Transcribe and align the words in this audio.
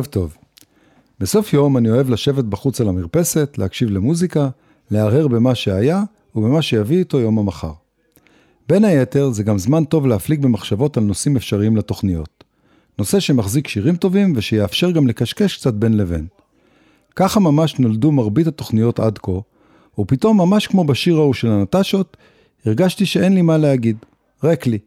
ערב 0.00 0.06
טוב. 0.06 0.36
בסוף 1.18 1.52
יום 1.52 1.76
אני 1.76 1.90
אוהב 1.90 2.10
לשבת 2.10 2.44
בחוץ 2.44 2.80
על 2.80 2.88
המרפסת, 2.88 3.54
להקשיב 3.58 3.90
למוזיקה, 3.90 4.48
להרהר 4.90 5.28
במה 5.28 5.54
שהיה 5.54 6.02
ובמה 6.34 6.62
שיביא 6.62 6.98
איתו 6.98 7.20
יום 7.20 7.38
המחר. 7.38 7.72
בין 8.68 8.84
היתר, 8.84 9.30
זה 9.30 9.42
גם 9.42 9.58
זמן 9.58 9.84
טוב 9.84 10.06
להפליג 10.06 10.42
במחשבות 10.42 10.96
על 10.96 11.02
נושאים 11.02 11.36
אפשריים 11.36 11.76
לתוכניות. 11.76 12.44
נושא 12.98 13.20
שמחזיק 13.20 13.68
שירים 13.68 13.96
טובים 13.96 14.32
ושיאפשר 14.36 14.90
גם 14.90 15.06
לקשקש 15.06 15.56
קצת 15.56 15.74
בין 15.74 15.96
לבין. 15.96 16.26
ככה 17.16 17.40
ממש 17.40 17.78
נולדו 17.78 18.12
מרבית 18.12 18.46
התוכניות 18.46 19.00
עד 19.00 19.18
כה, 19.18 19.32
ופתאום 19.98 20.40
ממש 20.40 20.66
כמו 20.66 20.84
בשיר 20.84 21.16
ההוא 21.16 21.34
של 21.34 21.48
הנטשות, 21.48 22.16
הרגשתי 22.66 23.06
שאין 23.06 23.34
לי 23.34 23.42
מה 23.42 23.58
להגיד, 23.58 23.96
ריק 24.44 24.66
לי. 24.66 24.78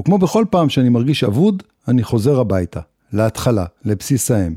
וכמו 0.00 0.18
בכל 0.18 0.44
פעם 0.50 0.68
שאני 0.68 0.88
מרגיש 0.88 1.24
אבוד, 1.24 1.62
אני 1.88 2.02
חוזר 2.02 2.40
הביתה, 2.40 2.80
להתחלה, 3.12 3.64
לבסיס 3.84 4.30
האם. 4.30 4.54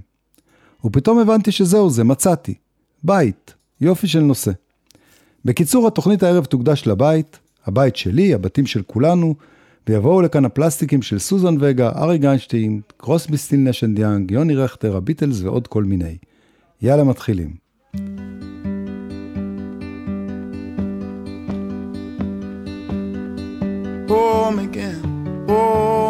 ופתאום 0.85 1.19
הבנתי 1.19 1.51
שזהו 1.51 1.89
זה, 1.89 2.03
מצאתי. 2.03 2.53
בית, 3.03 3.53
יופי 3.81 4.07
של 4.07 4.19
נושא. 4.19 4.51
בקיצור, 5.45 5.87
התוכנית 5.87 6.23
הערב 6.23 6.45
תוקדש 6.45 6.87
לבית, 6.87 7.39
הבית 7.65 7.95
שלי, 7.95 8.33
הבתים 8.33 8.65
של 8.65 8.81
כולנו, 8.87 9.35
ויבואו 9.87 10.21
לכאן 10.21 10.45
הפלסטיקים 10.45 11.01
של 11.01 11.19
סוזן 11.19 11.55
וגה, 11.59 11.91
אריק 11.95 12.23
איינשטיין, 12.23 12.81
קרוסבי 12.97 13.37
סטיל 13.37 13.59
נשן 13.59 13.95
דיאנג, 13.95 14.31
יוני 14.31 14.55
רכטר, 14.55 14.95
הביטלס 14.95 15.41
ועוד 15.41 15.67
כל 15.67 15.83
מיני. 15.83 16.17
יאללה, 16.81 17.03
מתחילים. 17.03 17.63
Home 24.07 24.59
again, 24.59 25.01
home 25.47 26.02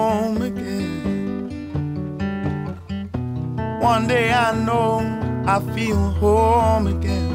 One 3.84 4.08
day 4.08 4.31
I 4.31 4.56
know 4.64 5.02
I 5.45 5.59
feel 5.76 5.98
home 5.98 6.88
again. 6.88 7.30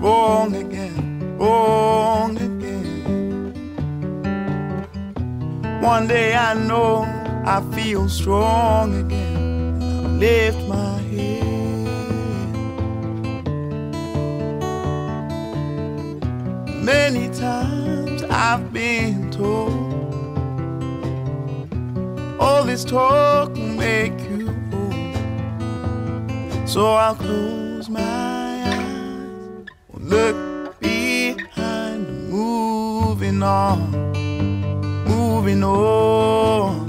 Wrong 0.00 0.54
again, 0.56 1.36
wrong 1.36 2.36
again. 2.38 3.52
One 5.82 6.06
day 6.08 6.34
I 6.34 6.54
know 6.54 7.02
I 7.44 7.60
feel 7.74 8.08
strong 8.08 8.94
again. 9.04 9.82
I 9.82 10.06
lift 10.08 10.62
my 10.66 10.98
head. 11.12 11.44
Many 16.82 17.28
times 17.28 18.22
I've 18.22 18.72
been 18.72 19.30
told 19.30 19.92
all 22.40 22.64
this 22.64 22.84
talk 22.86 23.52
will 23.52 23.66
make. 23.76 24.21
So 26.72 26.94
I'll 26.94 27.14
close 27.14 27.90
my 27.90 28.00
eyes, 28.00 29.66
look 29.92 30.80
behind, 30.80 32.30
moving 32.30 33.42
on, 33.42 33.90
moving 35.04 35.62
on. 35.64 36.86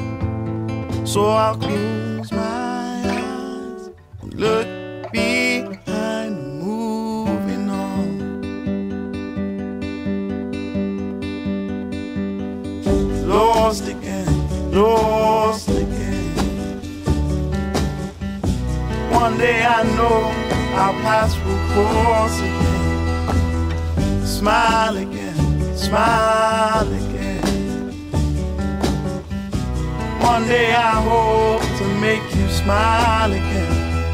So 1.06 1.32
I'll 1.32 1.58
close 1.58 1.93
Day 19.44 19.60
I 19.62 19.84
know 19.98 20.20
our 20.80 20.94
paths 21.04 21.36
will 21.44 21.62
cross 21.74 22.36
again. 22.40 24.26
Smile 24.26 24.96
again, 24.96 25.36
smile 25.76 26.88
again. 26.88 27.92
One 30.22 30.44
day 30.48 30.74
I 30.74 30.96
hope 31.10 31.62
to 31.80 31.86
make 32.00 32.24
you 32.34 32.48
smile 32.48 33.34
again, 33.34 33.74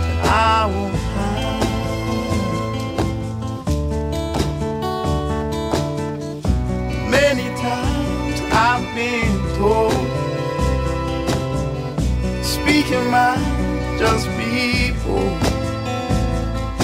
and 0.09 0.19
I 0.25 0.65
won't 0.73 0.95
hide. 1.13 1.69
Many 7.07 7.47
times 7.67 8.37
I've 8.67 8.87
been 8.95 9.37
told, 9.59 9.93
speaking 12.43 13.05
mind, 13.11 13.99
just 13.99 14.27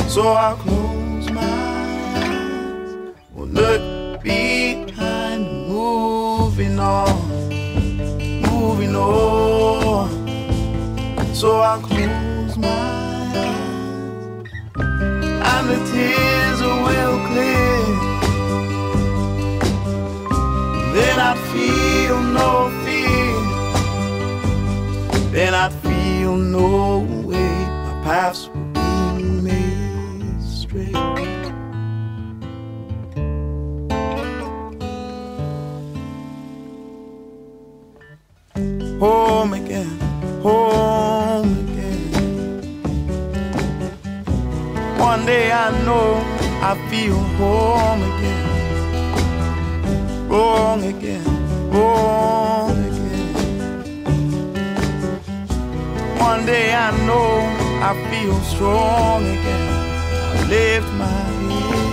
So 0.07 0.21
I'll 0.29 0.55
close 0.55 1.29
my 1.29 1.41
eyes, 1.43 2.93
will 3.33 3.47
look 3.47 4.21
behind, 4.23 5.67
moving 5.67 6.79
on, 6.79 7.09
moving 8.41 8.95
on. 8.95 10.09
So 11.33 11.59
I'll 11.59 11.81
close 11.81 12.57
my 12.57 12.67
eyes, 12.69 14.47
and 15.51 15.69
the 15.69 15.77
tears 15.91 16.59
will 16.61 17.19
clear. 17.27 17.83
Then 20.95 21.19
I'd 21.19 21.37
feel 21.51 22.19
no 22.21 22.51
fear. 22.85 23.35
Then 25.31 25.53
I'd 25.53 25.73
feel 25.73 26.37
no 26.37 27.24
paths 28.05 28.49
will 28.49 29.15
be 29.17 29.23
made 29.23 30.39
straight. 30.39 30.93
Home 38.99 39.53
again, 39.53 39.97
home 40.43 41.51
again. 41.63 42.11
One 44.99 45.25
day 45.25 45.51
I 45.51 45.71
know 45.83 46.21
I 46.61 46.75
feel 46.91 47.17
home 47.41 48.03
again. 48.11 48.45
Wrong 50.29 50.83
again, 50.83 51.25
wrong 51.71 52.77
again. 52.91 53.33
One 56.19 56.45
day 56.45 56.75
I 56.75 56.91
know 57.07 57.54
I 57.87 57.93
feel 58.09 58.39
strong 58.41 59.21
again. 59.23 59.69
I 60.33 60.41
lift 60.49 60.91
my 60.93 61.05
head. 61.05 61.85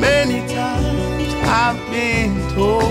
Many 0.00 0.40
times 0.52 1.32
I've 1.44 1.78
been 1.92 2.32
told, 2.56 2.82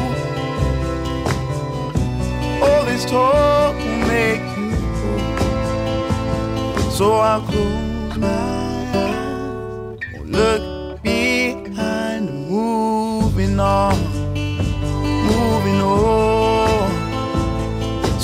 all 2.63 2.83
this 2.85 3.03
talk 3.03 3.75
will 3.75 4.01
make 4.07 4.45
you 4.57 4.71
old. 5.09 5.35
So 6.93 7.07
I'll 7.15 7.41
close 7.41 8.17
my 8.17 8.27
eyes, 8.95 9.99
look 10.23 10.66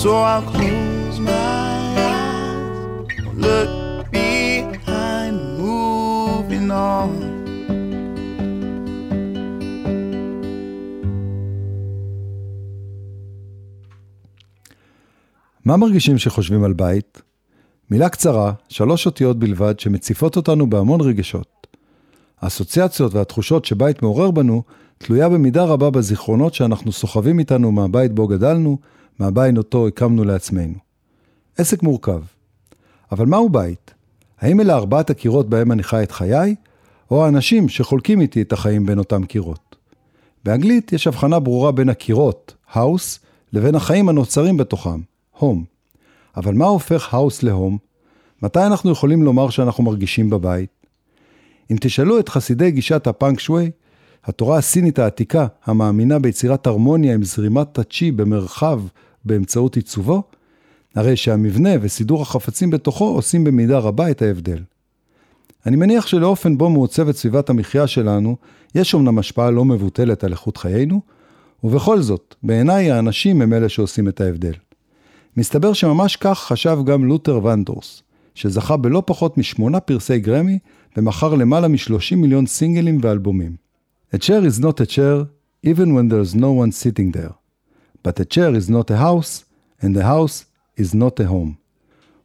So 0.04 0.14
I'll 0.32 0.42
close 0.42 1.18
my 1.30 1.32
eyes, 2.12 3.08
look 3.46 3.70
behind, 4.12 5.36
moving 5.64 6.70
on. 6.72 7.10
מה 15.66 15.78
מרגישים 15.78 16.18
שחושבים 16.18 16.64
על 16.64 16.74
בית? 16.74 17.22
מילה 17.90 18.10
קצרה, 18.10 18.54
שלוש 18.70 19.06
אותיות 19.06 19.40
בלבד, 19.40 19.80
שמציפות 19.80 20.36
אותנו 20.36 20.70
בהמון 20.70 21.02
רגשות. 21.02 21.68
האסוציאציות 22.42 23.14
והתחושות 23.14 23.66
שבית 23.66 24.02
מעורר 24.02 24.32
בנו 24.32 24.64
תלויה 24.98 25.30
במידה 25.30 25.64
רבה 25.64 25.90
בזיכרונות 25.90 26.54
שאנחנו 26.54 26.92
סוחבים 26.92 27.40
איתנו 27.40 27.72
מהבית 27.72 28.12
בו 28.12 28.28
גדלנו, 28.28 28.78
מהבית 29.20 29.58
אותו 29.58 29.88
הקמנו 29.88 30.24
לעצמנו. 30.24 30.74
עסק 31.58 31.84
מורכב. 31.84 32.22
אבל 33.12 33.26
מהו 33.26 33.50
בית? 33.50 33.94
האם 34.40 34.62
אלה 34.62 34.76
ארבעת 34.76 35.10
הקירות 35.10 35.50
בהם 35.50 35.72
אני 35.72 35.84
חי 35.84 36.04
את 36.04 36.12
חיי, 36.12 36.56
או 37.12 37.26
האנשים 37.26 37.70
שחולקים 37.70 38.22
איתי 38.22 38.42
את 38.42 38.54
החיים 38.54 38.86
בין 38.86 39.00
אותם 39.00 39.26
קירות? 39.26 39.76
באנגלית 40.44 40.94
יש 40.94 41.08
הבחנה 41.08 41.40
ברורה 41.40 41.72
בין 41.72 41.90
הקירות, 41.90 42.54
house, 42.74 43.20
לבין 43.54 43.76
החיים 43.76 44.10
הנוצרים 44.10 44.58
בתוכם, 44.58 45.02
home. 45.40 45.64
אבל 46.38 46.54
מה 46.54 46.66
הופך 46.66 47.14
house 47.14 47.46
להום? 47.46 47.78
מתי 48.42 48.66
אנחנו 48.66 48.92
יכולים 48.92 49.24
לומר 49.24 49.50
שאנחנו 49.50 49.84
מרגישים 49.84 50.30
בבית? 50.30 50.70
אם 51.72 51.78
תשאלו 51.82 52.20
את 52.20 52.30
חסידי 52.30 52.72
גישת 52.72 53.08
הפאנק 53.08 53.40
שווי, 53.40 53.72
התורה 54.26 54.58
הסינית 54.58 55.00
העתיקה, 55.00 55.48
המאמינה 55.66 56.20
ביצירת 56.20 56.68
הרמוניה 56.68 57.14
עם 57.14 57.24
זרימת 57.24 57.80
הצ'י 57.80 58.12
במרחב 58.12 58.82
באמצעות 59.26 59.76
עיצובו, 59.76 60.24
הרי 60.96 61.16
שהמבנה 61.16 61.70
וסידור 61.82 62.22
החפצים 62.22 62.70
בתוכו 62.70 63.06
עושים 63.06 63.44
במידה 63.44 63.80
רבה 63.80 64.12
את 64.12 64.22
ההבדל. 64.22 64.60
אני 65.66 65.76
מניח 65.76 66.08
שלאופן 66.08 66.58
בו 66.58 66.70
מעוצבת 66.70 67.16
סביבת 67.16 67.50
המחיה 67.50 67.88
שלנו, 67.88 68.36
יש 68.76 68.96
אמנם 68.96 69.20
השפעה 69.20 69.52
לא 69.52 69.66
מבוטלת 69.66 70.24
על 70.24 70.32
איכות 70.32 70.58
חיינו, 70.58 71.02
ובכל 71.64 72.02
זאת, 72.02 72.36
בעיניי 72.44 72.92
האנשים 72.92 73.42
הם 73.42 73.54
אלה 73.54 73.70
שעושים 73.70 74.08
את 74.08 74.22
ההבדל. 74.22 74.54
מסתבר 75.38 75.74
שממש 75.74 76.16
כך 76.16 76.40
חשב 76.40 76.78
גם 76.86 77.06
לותר 77.06 77.46
ונדורס, 77.46 78.04
שזכה 78.36 78.78
בלא 78.78 79.04
פחות 79.06 79.38
משמונה 79.38 79.80
פרסי 79.80 80.20
גרמי 80.20 80.60
ומכר 80.98 81.36
למעלה 81.36 81.68
מ-30 81.68 82.16
מיליון 82.16 82.46
סינגלים 82.46 83.00
ואלבומים. 83.02 83.63
A 84.16 84.20
chair 84.20 84.46
is 84.46 84.60
not 84.60 84.80
a 84.80 84.86
chair, 84.86 85.28
even 85.64 85.96
when 85.96 86.10
there's 86.10 86.36
no 86.36 86.52
one 86.52 86.72
sitting 86.72 87.14
there. 87.14 87.34
But 88.04 88.20
a 88.20 88.26
chair 88.26 88.54
is 88.54 88.70
not 88.70 88.92
a 88.92 88.98
house, 88.98 89.44
and 89.82 89.98
a 89.98 90.04
house 90.04 90.46
is 90.78 90.94
not 90.94 91.20
a 91.20 91.26
home. 91.26 91.58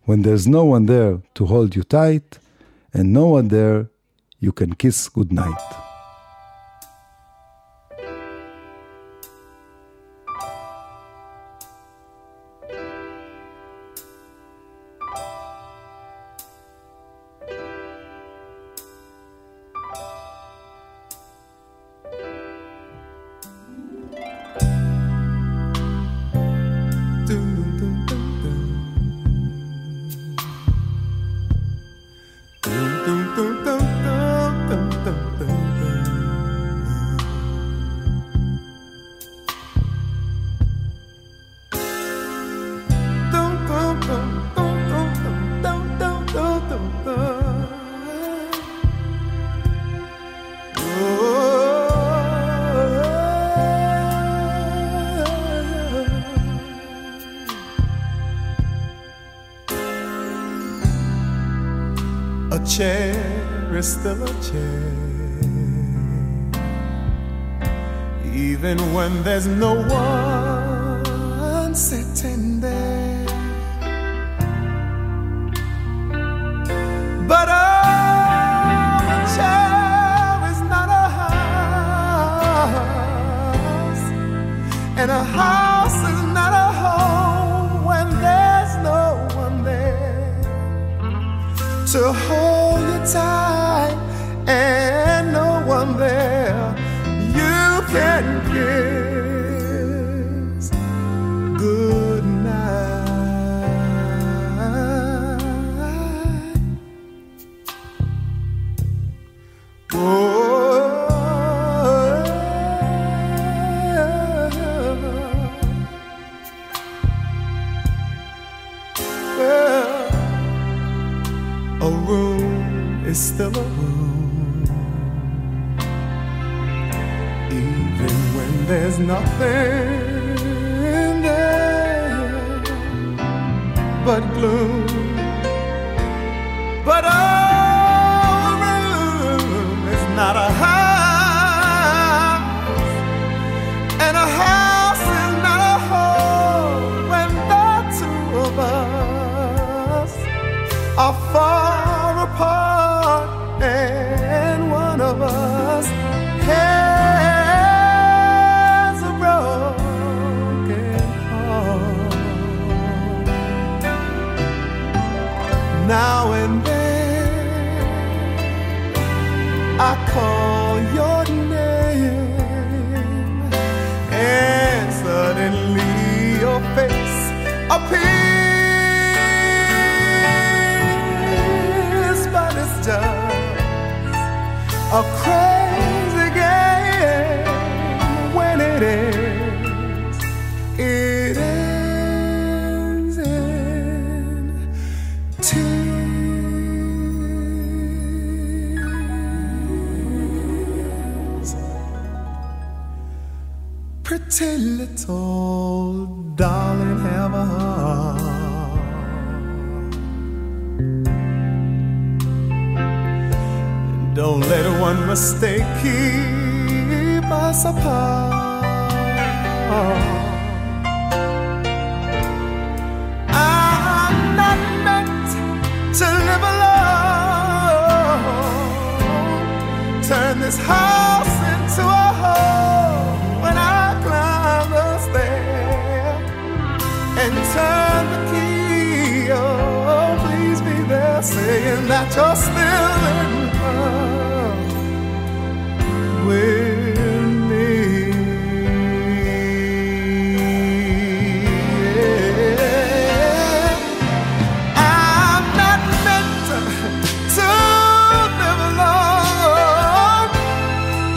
When 0.02 0.20
there's 0.20 0.46
no 0.46 0.66
one 0.66 0.84
there 0.84 1.22
to 1.36 1.46
hold 1.46 1.74
you 1.74 1.84
tight, 1.84 2.38
and 2.92 3.14
no 3.14 3.28
one 3.28 3.48
there, 3.48 3.88
you 4.38 4.52
can 4.52 4.74
kiss 4.74 5.08
goodnight. 5.08 5.87
Chair 62.66 63.14
is 63.76 63.92
still 63.92 64.22
a 64.22 64.42
chair. 64.42 64.92
Even 68.34 68.78
when 68.94 69.22
there's 69.22 69.46
no 69.46 69.74
one 69.86 71.74
sitting 71.74 72.60
there. 72.60 73.26
But 77.28 77.48
a 77.48 77.50
chair 79.36 80.50
is 80.50 80.60
not 80.72 80.88
a 80.88 81.08
house, 81.20 81.34
and 84.96 85.10
a 85.10 85.24
house 85.24 85.67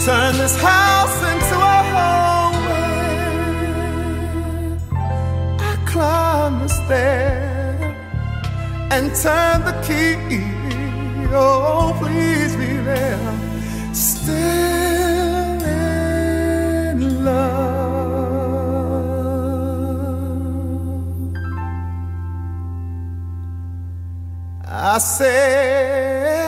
Turn 0.06 0.34
this 0.36 0.56
house 0.60 1.18
into 1.32 1.56
a 1.56 1.84
home 1.94 2.56
I 5.60 5.76
climb 5.86 6.60
the 6.62 6.68
stairs 6.70 7.96
and 8.90 9.14
turn 9.16 9.64
the 9.64 9.74
key. 9.86 10.18
Oh, 11.32 11.96
please 12.00 12.56
be 12.56 12.78
there. 12.78 13.20
Still 13.94 14.36
in 15.70 17.24
love. 17.24 17.62
I 24.66 24.98
said. 24.98 26.41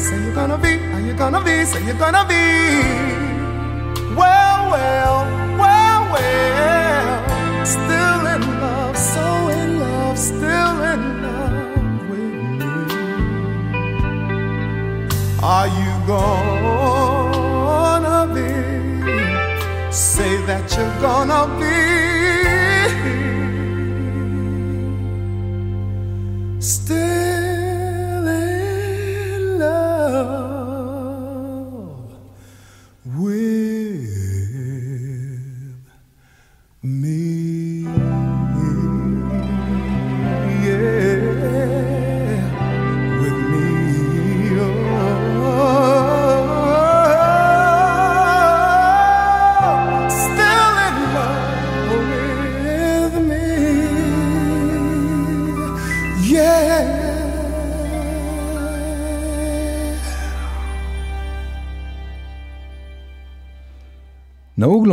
Say 0.00 0.20
you're 0.22 0.34
gonna 0.34 0.58
be. 0.58 0.74
Are 0.94 1.00
you 1.00 1.14
gonna 1.14 1.40
be? 1.42 1.64
Say 1.64 1.82
you're 1.84 1.94
gonna 1.94 2.24
be. 2.28 2.34
Well, 4.14 4.70
well, 4.70 5.24
well, 5.58 6.12
well. 6.12 7.64
Still 7.64 8.26
in 8.34 8.42
love, 8.60 8.96
so 8.96 9.48
in 9.48 9.78
love, 9.80 10.18
still 10.18 10.82
in 10.92 11.22
love 11.22 12.08
with 12.10 12.34
me. 12.58 12.66
Are 15.42 15.68
you 15.68 15.92
gonna 16.06 18.26
be? 18.34 18.50
Say 19.92 20.36
that 20.46 20.76
you're 20.76 21.00
gonna 21.00 21.46
be. 21.58 22.03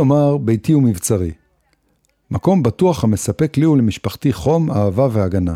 לומר 0.02 0.36
ביתי 0.36 0.72
הוא 0.72 0.82
מבצרי. 0.82 1.30
מקום 2.30 2.62
בטוח 2.62 3.04
המספק 3.04 3.56
לי 3.56 3.66
ולמשפחתי 3.66 4.32
חום, 4.32 4.70
אהבה 4.70 5.08
והגנה. 5.12 5.54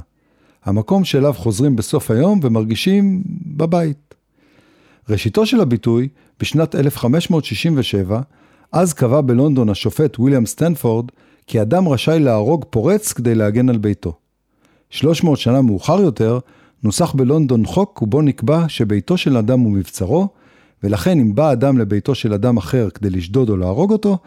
המקום 0.65 1.05
שאליו 1.05 1.33
חוזרים 1.33 1.77
בסוף 1.77 2.11
היום 2.11 2.41
ומרגישים 2.43 3.23
בבית. 3.47 4.15
ראשיתו 5.09 5.47
של 5.47 5.61
הביטוי 5.61 6.09
בשנת 6.41 6.75
1567, 6.75 8.21
אז 8.73 8.93
קבע 8.93 9.21
בלונדון 9.21 9.69
השופט 9.69 10.21
ויליאם 10.21 10.47
סטנפורד 10.47 11.07
כי 11.47 11.63
אדם 11.63 11.89
רשאי 11.89 12.19
להרוג 12.19 12.65
פורץ 12.71 13.13
כדי 13.13 13.35
להגן 13.35 13.69
על 13.69 13.79
ביתו. 13.79 14.13
300 14.91 15.39
שנה 15.39 15.63
מאוחר 15.63 16.01
יותר, 16.01 16.39
נוסח 16.83 17.13
בלונדון 17.15 17.67
חוק 17.67 18.03
ובו 18.03 18.23
נקבע 18.23 18.65
שביתו 18.69 19.17
של 19.17 19.37
אדם 19.37 19.61
הוא 19.61 19.73
מבצרו, 19.73 20.29
ולכן 20.83 21.21
אם 21.21 21.35
בא 21.35 21.53
אדם 21.53 21.79
לביתו 21.79 22.15
של 22.15 22.33
אדם 22.33 22.57
אחר 22.57 22.91
כדי 22.91 23.11
לשדוד 23.11 23.51
או 23.51 23.57
להרוג 23.57 23.93
אותו, 23.93 24.19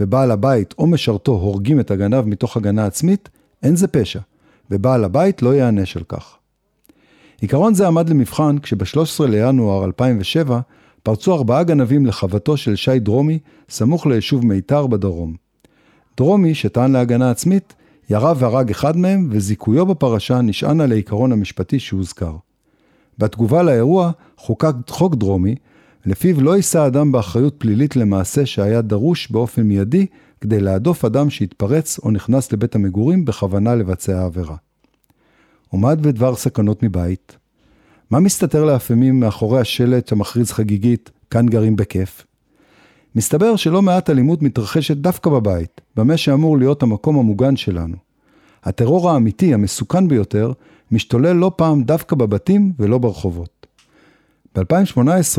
ובעל 0.00 0.30
הבית 0.30 0.74
או 0.78 0.86
משרתו 0.86 1.32
הורגים 1.32 1.80
את 1.80 1.90
הגנב 1.90 2.24
מתוך 2.24 2.56
הגנה 2.56 2.86
עצמית, 2.86 3.28
אין 3.62 3.76
זה 3.76 3.86
פשע, 3.88 4.20
ובעל 4.70 5.04
הבית 5.04 5.42
לא 5.42 5.54
ייענש 5.54 5.96
על 5.96 6.02
כך. 6.08 6.36
עיקרון 7.40 7.74
זה 7.74 7.86
עמד 7.86 8.08
למבחן 8.08 8.58
כשב-13 8.58 9.26
לינואר 9.26 9.84
2007 9.84 10.60
פרצו 11.02 11.34
ארבעה 11.34 11.62
גנבים 11.62 12.06
לחוותו 12.06 12.56
של 12.56 12.76
שי 12.76 12.98
דרומי, 12.98 13.38
סמוך 13.68 14.06
ליישוב 14.06 14.46
מיתר 14.46 14.86
בדרום. 14.86 15.34
דרומי, 16.16 16.54
שטען 16.54 16.92
להגנה 16.92 17.30
עצמית, 17.30 17.74
ירה 18.10 18.32
והרג 18.36 18.70
אחד 18.70 18.96
מהם, 18.96 19.28
וזיכויו 19.30 19.86
בפרשה 19.86 20.40
נשען 20.40 20.80
על 20.80 20.92
העיקרון 20.92 21.32
המשפטי 21.32 21.78
שהוזכר. 21.78 22.36
בתגובה 23.18 23.62
לאירוע 23.62 24.10
חוקק 24.36 24.74
חוק 24.88 25.14
דרומי, 25.14 25.54
לפיו 26.06 26.40
לא 26.40 26.56
יישא 26.56 26.86
אדם 26.86 27.12
באחריות 27.12 27.54
פלילית 27.58 27.96
למעשה 27.96 28.46
שהיה 28.46 28.82
דרוש 28.82 29.30
באופן 29.30 29.62
מיידי 29.62 30.06
כדי 30.40 30.60
להדוף 30.60 31.04
אדם 31.04 31.30
שהתפרץ 31.30 31.98
או 31.98 32.10
נכנס 32.10 32.52
לבית 32.52 32.74
המגורים 32.74 33.24
בכוונה 33.24 33.74
לבצע 33.74 34.24
עבירה. 34.24 34.56
ומד 35.72 35.98
בדבר 36.02 36.34
סכנות 36.34 36.82
מבית. 36.82 37.36
מה 38.10 38.20
מסתתר 38.20 38.64
לאפמים 38.64 39.20
מאחורי 39.20 39.60
השלט 39.60 40.12
המכריז 40.12 40.52
חגיגית, 40.52 41.10
כאן 41.30 41.46
גרים 41.46 41.76
בכיף? 41.76 42.26
מסתבר 43.14 43.56
שלא 43.56 43.82
מעט 43.82 44.10
אלימות 44.10 44.42
מתרחשת 44.42 44.96
דווקא 44.96 45.30
בבית, 45.30 45.80
במה 45.96 46.16
שאמור 46.16 46.58
להיות 46.58 46.82
המקום 46.82 47.18
המוגן 47.18 47.56
שלנו. 47.56 47.96
הטרור 48.64 49.10
האמיתי, 49.10 49.54
המסוכן 49.54 50.08
ביותר, 50.08 50.52
משתולל 50.90 51.32
לא 51.32 51.52
פעם 51.56 51.82
דווקא 51.82 52.16
בבתים 52.16 52.72
ולא 52.78 52.98
ברחובות. 52.98 53.66
ב-2018 54.54 55.38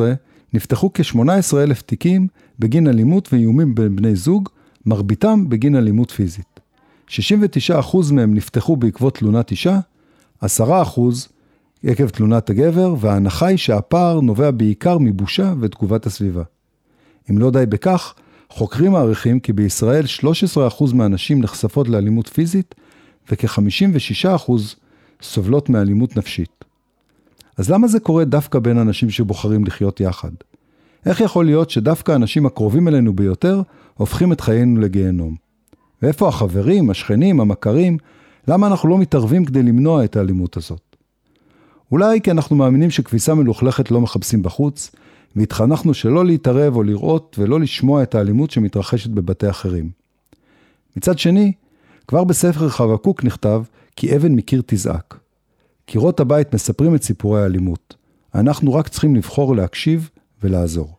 נפתחו 0.53 0.91
כ-18 0.93 1.57
אלף 1.57 1.81
תיקים 1.81 2.27
בגין 2.59 2.87
אלימות 2.87 3.33
ואיומים 3.33 3.75
בין 3.75 3.95
בני 3.95 4.15
זוג, 4.15 4.49
מרביתם 4.85 5.49
בגין 5.49 5.75
אלימות 5.75 6.11
פיזית. 6.11 6.59
69% 7.09 7.11
מהם 8.11 8.33
נפתחו 8.33 8.75
בעקבות 8.75 9.17
תלונת 9.17 9.51
אישה, 9.51 9.79
10% 10.43 10.47
עקב 11.83 12.09
תלונת 12.09 12.49
הגבר, 12.49 12.95
וההנחה 12.99 13.47
היא 13.47 13.57
שהפער 13.57 14.21
נובע 14.21 14.51
בעיקר 14.51 14.97
מבושה 14.97 15.53
ותגובת 15.59 16.05
הסביבה. 16.05 16.43
אם 17.29 17.37
לא 17.37 17.51
די 17.51 17.65
בכך, 17.65 18.13
חוקרים 18.49 18.91
מעריכים 18.91 19.39
כי 19.39 19.53
בישראל 19.53 20.05
13% 20.05 20.93
מהנשים 20.93 21.41
נחשפות 21.41 21.89
לאלימות 21.89 22.27
פיזית, 22.27 22.75
וכ-56% 23.31 24.51
סובלות 25.21 25.69
מאלימות 25.69 26.17
נפשית. 26.17 26.58
אז 27.59 27.69
למה 27.69 27.87
זה 27.87 27.99
קורה 27.99 28.25
דווקא 28.25 28.59
בין 28.59 28.77
אנשים 28.77 29.09
שבוחרים 29.09 29.65
לחיות 29.65 29.99
יחד? 29.99 30.31
איך 31.05 31.21
יכול 31.21 31.45
להיות 31.45 31.69
שדווקא 31.69 32.11
האנשים 32.11 32.45
הקרובים 32.45 32.87
אלינו 32.87 33.13
ביותר 33.13 33.61
הופכים 33.93 34.31
את 34.31 34.41
חיינו 34.41 34.81
לגיהנום? 34.81 35.35
ואיפה 36.01 36.27
החברים, 36.27 36.89
השכנים, 36.89 37.39
המכרים? 37.39 37.97
למה 38.47 38.67
אנחנו 38.67 38.89
לא 38.89 38.97
מתערבים 38.97 39.45
כדי 39.45 39.63
למנוע 39.63 40.03
את 40.03 40.15
האלימות 40.15 40.57
הזאת? 40.57 40.95
אולי 41.91 42.21
כי 42.21 42.31
אנחנו 42.31 42.55
מאמינים 42.55 42.91
שכביסה 42.91 43.33
מלוכלכת 43.33 43.91
לא 43.91 44.01
מחפשים 44.01 44.43
בחוץ, 44.43 44.91
והתחנכנו 45.35 45.93
שלא 45.93 46.25
להתערב 46.25 46.75
או 46.75 46.83
לראות 46.83 47.35
ולא 47.39 47.59
לשמוע 47.59 48.03
את 48.03 48.15
האלימות 48.15 48.51
שמתרחשת 48.51 49.09
בבתי 49.09 49.49
אחרים. 49.49 49.89
מצד 50.97 51.19
שני, 51.19 51.51
כבר 52.07 52.23
בספר 52.23 52.69
חבקוק 52.69 53.23
נכתב 53.23 53.63
כי 53.95 54.15
אבן 54.15 54.31
מקיר 54.31 54.61
תזעק. 54.65 55.19
קירות 55.91 56.19
הבית 56.19 56.53
מספרים 56.53 56.95
את 56.95 57.03
סיפורי 57.03 57.41
האלימות. 57.41 57.95
אנחנו 58.35 58.73
רק 58.73 58.87
צריכים 58.87 59.15
לבחור 59.15 59.55
להקשיב 59.55 60.09
ולעזור. 60.43 60.98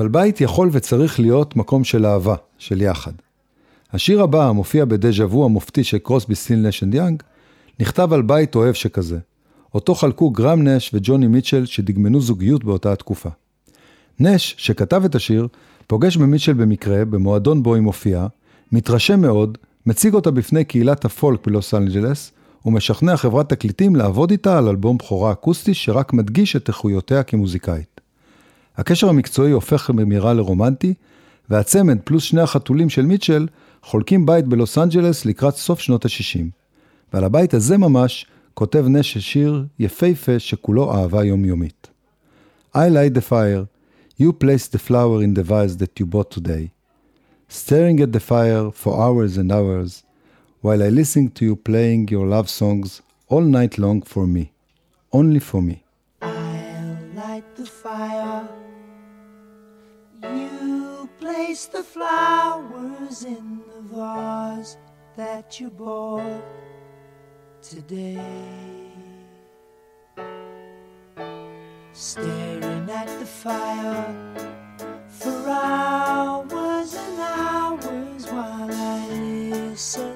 אבל 0.00 0.08
בית 0.08 0.40
יכול 0.40 0.68
וצריך 0.72 1.20
להיות 1.20 1.56
מקום 1.56 1.84
של 1.84 2.06
אהבה, 2.06 2.34
של 2.58 2.82
יחד. 2.82 3.12
השיר 3.92 4.22
הבא, 4.22 4.48
המופיע 4.48 4.84
ב 4.84 4.92
Déjà 4.92 5.26
Vu 5.26 5.44
המופתי 5.44 5.84
של 5.84 5.98
קרוסבי 5.98 6.34
סטילס 6.34 6.62
נש 6.62 6.92
יאנג, 6.92 7.22
נכתב 7.80 8.12
על 8.12 8.22
בית 8.22 8.54
אוהב 8.54 8.74
שכזה. 8.74 9.18
אותו 9.74 9.94
חלקו 9.94 10.30
גרם 10.30 10.62
נש 10.68 10.90
וג'וני 10.94 11.26
מיטשל 11.26 11.66
שדגמנו 11.66 12.20
זוגיות 12.20 12.64
באותה 12.64 12.92
התקופה. 12.92 13.28
נש, 14.20 14.54
שכתב 14.58 15.04
את 15.04 15.14
השיר, 15.14 15.48
פוגש 15.86 16.16
במיטשל 16.16 16.52
במקרה, 16.52 17.04
במועדון 17.04 17.62
בו 17.62 17.74
היא 17.74 17.82
מופיעה, 17.82 18.26
מתרשם 18.72 19.20
מאוד, 19.20 19.58
מציג 19.86 20.14
אותה 20.14 20.30
בפני 20.30 20.64
קהילת 20.64 21.04
הפולק 21.04 21.46
בלוס 21.46 21.74
אנג'לס, 21.74 22.32
ומשכנע 22.66 23.16
חברת 23.16 23.48
תקליטים 23.48 23.96
לעבוד 23.96 24.30
איתה 24.30 24.58
על 24.58 24.68
אלבום 24.68 24.98
בכורה 24.98 25.32
אקוסטי 25.32 25.74
שרק 25.74 26.12
מדגיש 26.12 26.56
את 26.56 26.68
איכויותיה 26.68 27.22
כמוזיקאית. 27.22 27.89
הקשר 28.76 29.08
המקצועי 29.08 29.52
הופך 29.52 29.90
במהרה 29.90 30.34
לרומנטי, 30.34 30.94
והצמד 31.50 31.98
פלוס 32.04 32.22
שני 32.22 32.40
החתולים 32.40 32.88
של 32.88 33.06
מיטשל 33.06 33.46
חולקים 33.82 34.26
בית 34.26 34.46
בלוס 34.46 34.78
אנג'לס 34.78 35.24
לקראת 35.24 35.56
סוף 35.56 35.80
שנות 35.80 36.04
ה-60. 36.04 36.44
ועל 37.12 37.24
הבית 37.24 37.54
הזה 37.54 37.78
ממש 37.78 38.26
כותב 38.54 38.84
נש 38.88 39.18
שיר 39.18 39.64
יפהפה 39.78 40.38
שכולו 40.38 40.94
אהבה 40.94 41.24
יומיומית. 41.24 41.88
I 42.74 42.88
light 42.88 43.14
the 43.14 43.20
fire, 43.20 43.66
you 44.20 44.32
place 44.32 44.68
the 44.68 44.78
flower 44.78 45.22
in 45.22 45.34
the 45.34 45.42
vase 45.42 45.76
that 45.78 45.98
you 45.98 46.06
bought 46.06 46.30
today. 46.30 46.70
Staring 47.48 47.98
at 48.00 48.12
the 48.12 48.20
fire 48.20 48.70
for 48.70 48.92
hours 49.04 49.36
and 49.36 49.50
hours, 49.50 50.04
while 50.62 50.82
I 50.82 50.90
listen 51.00 51.24
to 51.36 51.44
you 51.44 51.56
playing 51.56 52.02
your 52.14 52.26
love 52.34 52.48
songs 52.48 53.02
all 53.32 53.44
night 53.58 53.74
long 53.84 54.02
for 54.02 54.26
me, 54.26 54.52
only 55.12 55.40
for 55.40 55.60
me. 55.62 55.82
Place 61.50 61.66
the 61.66 61.82
flowers 61.82 63.24
in 63.24 63.60
the 63.66 63.82
vase 63.92 64.76
that 65.16 65.58
you 65.58 65.68
bought 65.68 66.44
today. 67.60 68.22
Staring 71.92 72.88
at 72.88 73.08
the 73.18 73.26
fire 73.26 74.14
for 75.08 75.48
hours 75.48 76.94
and 76.94 77.20
hours 77.20 78.26
while 78.30 78.70
I 78.72 79.08
listen 79.08 80.09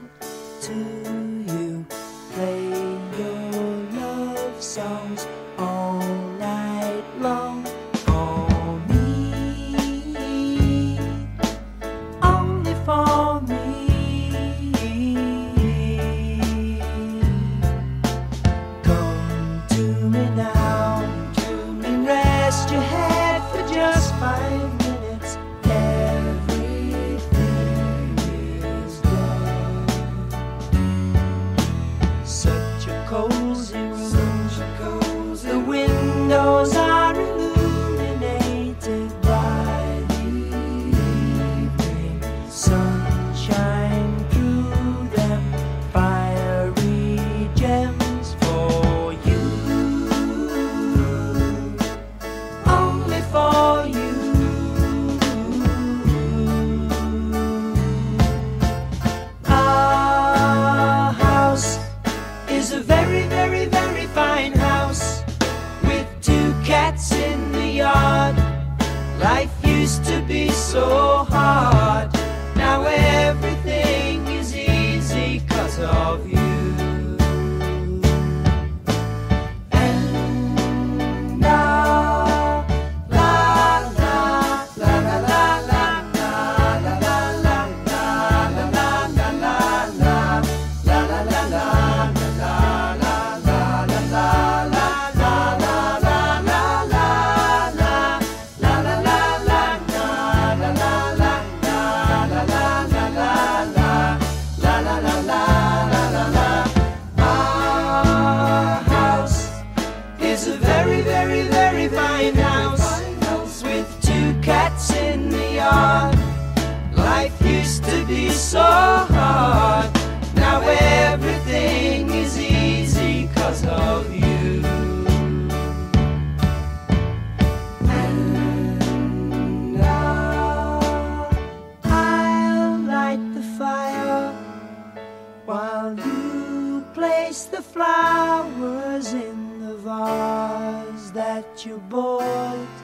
flowers 137.75 139.09
in 139.27 139.39
the 139.65 139.75
vase 139.87 141.07
that 141.21 141.47
you 141.65 141.77
bought 141.93 142.75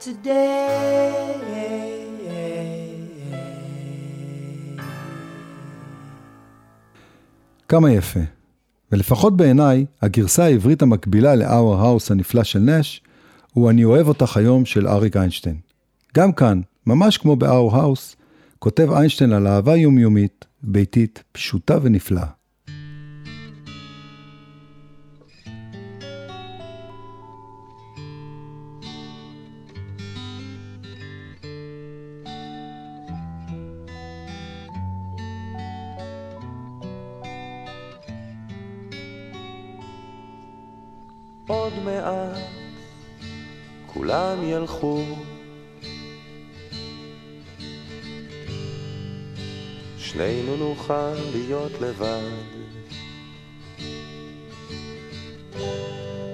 today. 0.00 1.40
כמה 7.68 7.92
יפה. 7.92 8.20
ולפחות 8.92 9.36
בעיניי, 9.36 9.86
הגרסה 10.02 10.44
העברית 10.44 10.82
המקבילה 10.82 11.34
ל-Our 11.34 11.82
House 11.82 12.06
הנפלא 12.10 12.44
של 12.44 12.58
נש, 12.58 13.02
הוא 13.52 13.70
"אני 13.70 13.84
אוהב 13.84 14.08
אותך 14.08 14.36
היום" 14.36 14.64
של 14.64 14.88
אריק 14.88 15.16
איינשטיין. 15.16 15.56
גם 16.16 16.32
כאן, 16.32 16.60
ממש 16.86 17.18
כמו 17.18 17.36
ב-Our 17.36 17.72
House, 17.72 18.16
כותב 18.58 18.92
איינשטיין 18.92 19.32
על 19.32 19.46
אהבה 19.46 19.76
יומיומית, 19.76 20.44
ביתית, 20.62 21.22
פשוטה 21.32 21.78
ונפלאה. 21.82 22.39
עוד 41.70 41.84
מעט 41.84 42.38
כולם 43.86 44.38
ילכו. 44.42 45.02
שנינו 49.98 50.56
נוכל 50.56 51.14
להיות 51.32 51.72
לבד. 51.80 52.20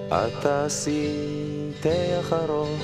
את 0.09 0.33
תעשי 0.43 1.11
תה 1.81 2.21
אחרון. 2.21 2.79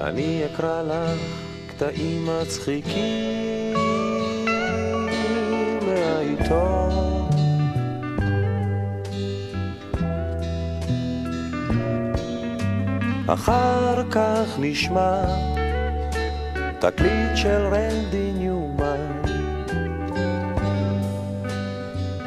אני 0.00 0.42
אקרא 0.46 0.82
לך 0.82 1.20
קטעים 1.68 2.26
מצחיקים 2.26 3.74
מהעיתון. 5.86 7.09
אחר 13.34 14.02
כך 14.10 14.58
נשמע 14.58 15.22
תקליט 16.78 17.36
של 17.36 17.66
רנדי 17.72 18.32
ניומן. 18.34 19.22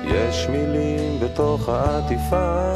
יש 0.03 0.47
מילים 0.49 1.19
בתוך 1.19 1.69
העטיפה, 1.69 2.73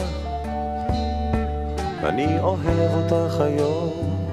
אני 2.04 2.40
אוהב 2.40 2.92
אותך 2.94 3.40
היום, 3.40 4.30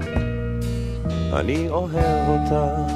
אני 1.33 1.69
אוהב 1.69 2.29
אותך. 2.29 2.93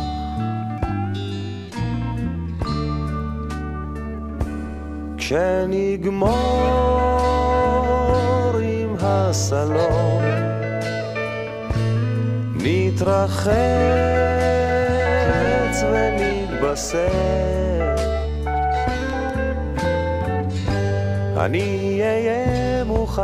כשנגמור 5.17 6.39
עם 8.63 8.97
הסלון 9.01 10.48
נתרחץ 12.99 13.49
ונתבשר. 15.93 17.09
אני 21.37 22.01
אהיה 22.03 22.85
מוכן 22.85 23.23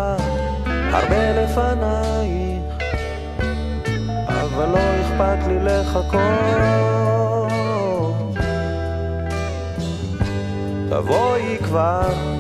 הרבה 0.93 1.43
לפנייך, 1.43 2.63
אבל 4.29 4.67
לא 4.67 4.79
אכפת 5.01 5.47
לי 5.49 5.59
לחכות. 5.61 6.23
תבואי 10.91 11.59
כבר 11.65 12.34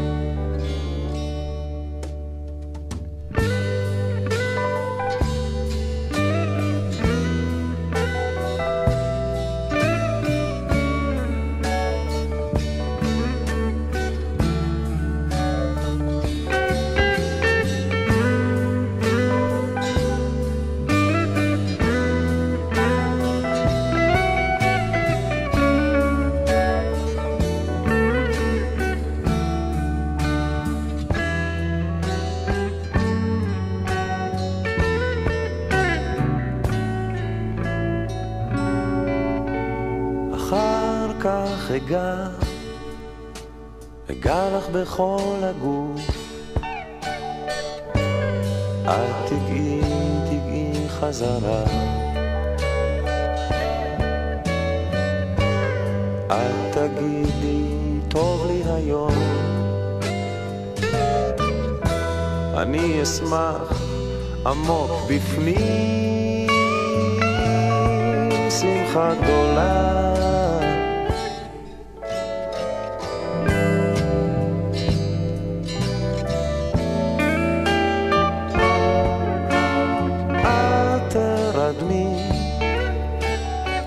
אגע, 41.76 42.28
אגע 44.10 44.56
לך 44.56 44.68
בכל 44.68 45.42
הגוף. 45.42 46.00
אל 48.87 49.10
תגעי, 49.26 49.80
תגעי 50.26 50.88
חזרה. 50.88 51.64
אל 56.30 56.72
תגידי, 56.72 57.64
טוב 58.08 58.46
לי 58.46 58.62
היום. 58.66 59.14
אני 62.56 63.02
אשמח 63.02 63.82
עמוק 64.46 64.90
בפנים, 65.08 66.48
שמחה 68.50 69.14
גדולה. 69.14 70.13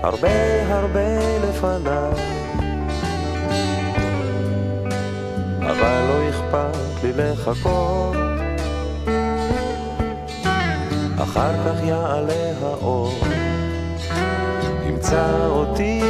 הרבה 0.08 0.76
הרבה 0.76 1.40
לפניי, 1.50 2.12
אבל 5.62 6.02
לא 6.08 6.30
אכפת 6.30 7.04
לי 7.04 7.12
לחכות. 7.16 8.16
אחר 11.18 11.54
כך 11.66 11.84
יעלה 11.84 12.52
האור, 12.62 13.20
ימצא 14.88 15.48
אותי 15.48 16.02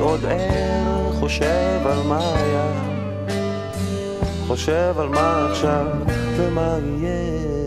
עוד 0.00 0.24
ער, 0.24 1.12
חושב 1.20 1.80
על 1.84 2.02
מה 2.08 2.34
היה, 2.34 2.72
חושב 4.46 4.94
על 4.98 5.08
מה 5.08 5.48
עכשיו 5.50 5.86
ומה 6.36 6.76
יהיה. 7.00 7.57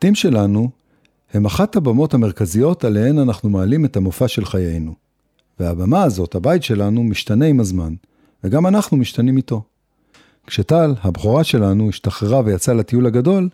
הבתים 0.00 0.14
שלנו 0.14 0.70
הם 1.34 1.46
אחת 1.46 1.76
הבמות 1.76 2.14
המרכזיות 2.14 2.84
עליהן 2.84 3.18
אנחנו 3.18 3.50
מעלים 3.50 3.84
את 3.84 3.96
המופע 3.96 4.28
של 4.28 4.44
חיינו. 4.44 4.94
והבמה 5.58 6.02
הזאת, 6.02 6.34
הבית 6.34 6.62
שלנו, 6.62 7.02
משתנה 7.02 7.46
עם 7.46 7.60
הזמן, 7.60 7.94
וגם 8.44 8.66
אנחנו 8.66 8.96
משתנים 8.96 9.36
איתו. 9.36 9.62
כשטל, 10.46 10.94
הבכורה 11.02 11.44
שלנו, 11.44 11.88
השתחררה 11.88 12.42
ויצאה 12.44 12.74
לטיול 12.74 13.06
הגדול, 13.06 13.48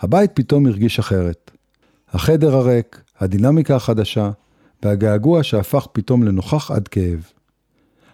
הבית 0.00 0.30
פתאום 0.34 0.66
הרגיש 0.66 0.98
אחרת. 0.98 1.50
החדר 2.12 2.56
הריק, 2.56 3.00
הדינמיקה 3.20 3.76
החדשה, 3.76 4.30
והגעגוע 4.82 5.42
שהפך 5.42 5.86
פתאום 5.92 6.22
לנוכח 6.22 6.70
עד 6.70 6.88
כאב. 6.88 7.26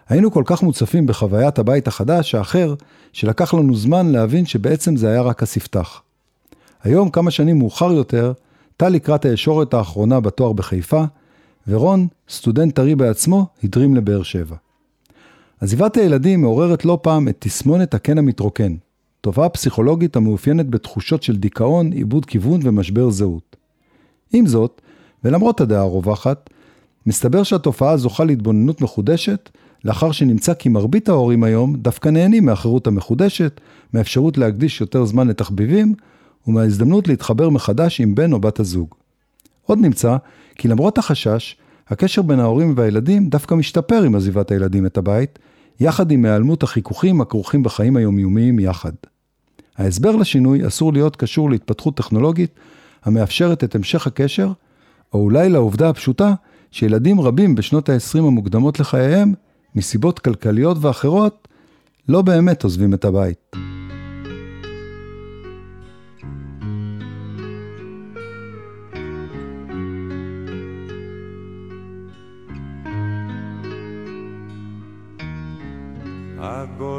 היינו 0.09 0.31
כל 0.31 0.43
כך 0.45 0.63
מוצפים 0.63 1.05
בחוויית 1.05 1.59
הבית 1.59 1.87
החדש 1.87 2.35
האחר, 2.35 2.75
שלקח 3.13 3.53
לנו 3.53 3.75
זמן 3.75 4.11
להבין 4.11 4.45
שבעצם 4.45 4.95
זה 4.95 5.09
היה 5.09 5.21
רק 5.21 5.43
הספתח. 5.43 6.02
היום, 6.83 7.09
כמה 7.09 7.31
שנים 7.31 7.59
מאוחר 7.59 7.91
יותר, 7.91 8.33
טל 8.77 8.89
לקראת 8.89 9.25
הישורת 9.25 9.73
האחרונה 9.73 10.19
בתואר 10.19 10.53
בחיפה, 10.53 11.03
ורון, 11.67 12.07
סטודנט 12.29 12.75
טרי 12.75 12.95
בעצמו, 12.95 13.45
הדרים 13.63 13.95
לבאר 13.95 14.23
שבע. 14.23 14.55
עזיבת 15.61 15.97
הילדים 15.97 16.41
מעוררת 16.41 16.85
לא 16.85 16.99
פעם 17.01 17.27
את 17.27 17.35
תסמונת 17.39 17.93
הקן 17.93 18.17
המתרוקן, 18.17 18.75
תופעה 19.21 19.49
פסיכולוגית 19.49 20.15
המאופיינת 20.15 20.69
בתחושות 20.69 21.23
של 21.23 21.35
דיכאון, 21.35 21.91
עיבוד 21.91 22.25
כיוון 22.25 22.59
ומשבר 22.63 23.09
זהות. 23.09 23.55
עם 24.33 24.45
זאת, 24.45 24.81
ולמרות 25.23 25.61
הדעה 25.61 25.81
הרווחת, 25.81 26.49
מסתבר 27.05 27.43
שהתופעה 27.43 27.97
זוכה 27.97 28.23
להתבוננות 28.23 28.81
מחודשת, 28.81 29.49
לאחר 29.85 30.11
שנמצא 30.11 30.53
כי 30.53 30.69
מרבית 30.69 31.09
ההורים 31.09 31.43
היום 31.43 31.75
דווקא 31.75 32.09
נהנים 32.09 32.45
מהחירות 32.45 32.87
המחודשת, 32.87 33.61
מהאפשרות 33.93 34.37
להקדיש 34.37 34.81
יותר 34.81 35.05
זמן 35.05 35.27
לתחביבים, 35.27 35.95
ומההזדמנות 36.47 37.07
להתחבר 37.07 37.49
מחדש 37.49 38.01
עם 38.01 38.15
בן 38.15 38.33
או 38.33 38.39
בת 38.39 38.59
הזוג. 38.59 38.95
עוד 39.65 39.79
נמצא 39.79 40.17
כי 40.55 40.67
למרות 40.67 40.97
החשש, 40.97 41.57
הקשר 41.87 42.21
בין 42.21 42.39
ההורים 42.39 42.73
והילדים 42.77 43.29
דווקא 43.29 43.55
משתפר 43.55 44.03
עם 44.03 44.15
עזיבת 44.15 44.51
הילדים 44.51 44.85
את 44.85 44.97
הבית, 44.97 45.39
יחד 45.79 46.11
עם 46.11 46.25
היעלמות 46.25 46.63
החיכוכים 46.63 47.21
הכרוכים 47.21 47.63
בחיים 47.63 47.97
היומיומיים 47.97 48.59
יחד. 48.59 48.91
ההסבר 49.77 50.15
לשינוי 50.15 50.67
אסור 50.67 50.93
להיות 50.93 51.15
קשור 51.15 51.49
להתפתחות 51.49 51.97
טכנולוגית 51.97 52.51
המאפשרת 53.03 53.63
את 53.63 53.75
המשך 53.75 54.07
הקשר, 54.07 54.51
או 55.13 55.19
אולי 55.19 55.49
לעובדה 55.49 55.89
הפשוטה 55.89 56.33
שילדים 56.71 57.21
רבים 57.21 57.55
בשנות 57.55 57.89
ה-20 57.89 58.17
המוקדמות 58.17 58.79
לחייהם, 58.79 59.33
מסיבות 59.75 60.19
כלכליות 60.19 60.77
ואחרות, 60.81 61.47
לא 62.07 62.21
באמת 62.21 62.63
עוזבים 62.63 62.93
את 62.93 63.05
הבית. 63.05 63.72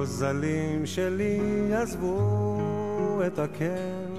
הגוזלים 0.05 0.87
שלי 0.87 1.41
עזבו 1.75 3.21
את 3.27 3.39
הקן, 3.39 4.13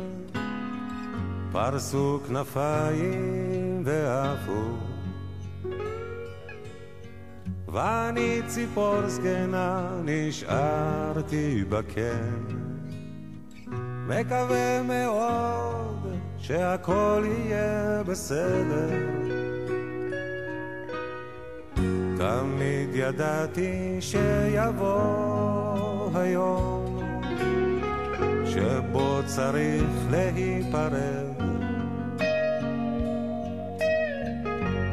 פרסו 1.52 2.19
כנפיים 2.28 3.84
ועפו. 3.86 4.63
ואני 7.67 8.41
ציפור 8.48 9.08
זקנה 9.08 9.89
נשארתי 10.04 11.63
בקן, 11.69 12.43
מקווה 14.08 14.82
מאוד 14.84 16.08
שהכל 16.38 17.24
יהיה 17.26 18.04
בסדר. 18.04 18.89
תמיד 22.17 22.89
ידעתי 22.93 23.98
שיבוא 24.00 25.64
היום 26.15 26.99
שבו 28.45 29.19
צריך 29.25 29.84
להיפרד. 30.10 31.25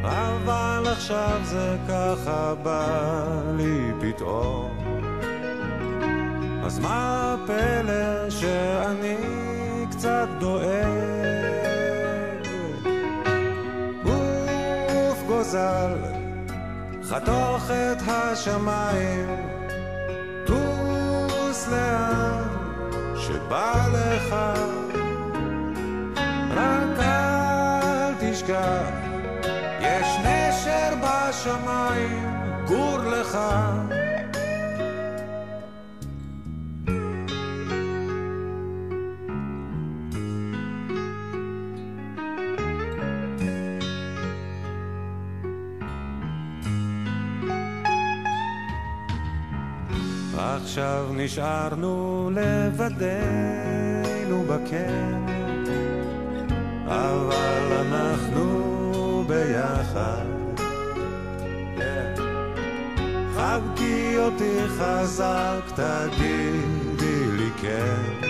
אבל 0.02 0.82
עכשיו 0.92 1.40
זה 1.44 1.76
ככה 1.88 2.54
בא 2.62 3.42
לי 3.56 3.92
פתאום. 4.00 4.78
אז 6.64 6.78
מה 6.78 7.34
הפלא 7.34 8.30
שאני 8.30 9.16
קצת 9.90 10.28
דואג? 10.38 11.22
גוף 14.04 15.22
גוזל 15.26 15.96
חתוך 17.04 17.70
את 17.70 18.02
השמיים, 18.08 19.28
לאן 21.72 22.42
שבא 23.16 23.74
לך, 23.92 24.34
רק 26.56 26.98
אל 26.98 28.14
תשכח, 28.20 28.88
יש 29.80 30.06
נשר 30.24 30.94
בשמיים, 31.02 32.36
גור 32.66 32.98
לך. 32.98 33.38
עכשיו 50.72 51.06
נשארנו 51.12 52.30
לבדנו 52.34 53.64
בקן, 54.48 55.26
אבל 56.86 57.72
אנחנו 57.80 59.24
ביחד. 59.28 60.24
כן. 61.76 62.14
Yeah. 62.16 62.20
חבקי 63.36 64.18
אותי 64.18 64.58
חזק, 64.78 65.60
תגידי 65.74 67.26
לי 67.36 67.50
כן. 67.60 68.26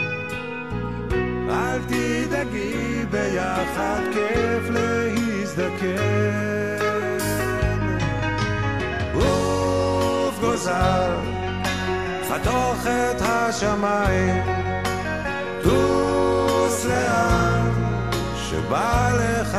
אל 1.51 1.81
תדאגי, 1.83 3.05
ביחד 3.11 4.01
כיף 4.13 4.71
להזדקן. 4.71 5.97
אוף 9.15 10.41
גוזר 10.41 11.42
חתוך 12.33 12.87
את 12.87 13.21
השמיים, 13.21 14.43
טוס 15.63 16.85
לאן 16.85 17.71
שבא 18.37 19.11
לך, 19.15 19.59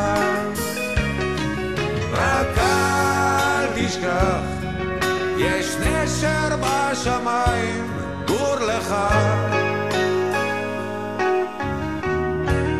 רק 2.13 2.57
אל 2.57 3.67
תשכח, 3.75 4.41
יש 5.37 5.75
נשר 5.75 6.55
בשמיים, 6.61 7.91
גור 8.27 8.55
לך. 8.55 8.95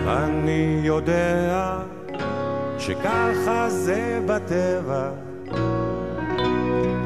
אני 0.07 0.79
יודע 0.83 1.77
שככה 2.79 3.69
זה 3.69 4.19
בטבע, 4.25 5.09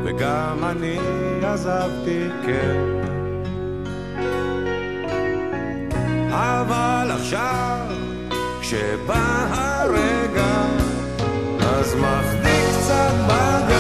וגם 0.08 0.64
אני 0.64 0.98
עזבתי, 1.44 2.28
כן. 2.46 2.76
אבל 6.30 7.12
עכשיו, 7.12 7.86
כשבא 8.62 9.48
הרגע, 9.52 10.62
אז 11.60 11.96
מחדיא 11.96 12.68
קצת 12.72 13.14
בגרון, 13.28 13.77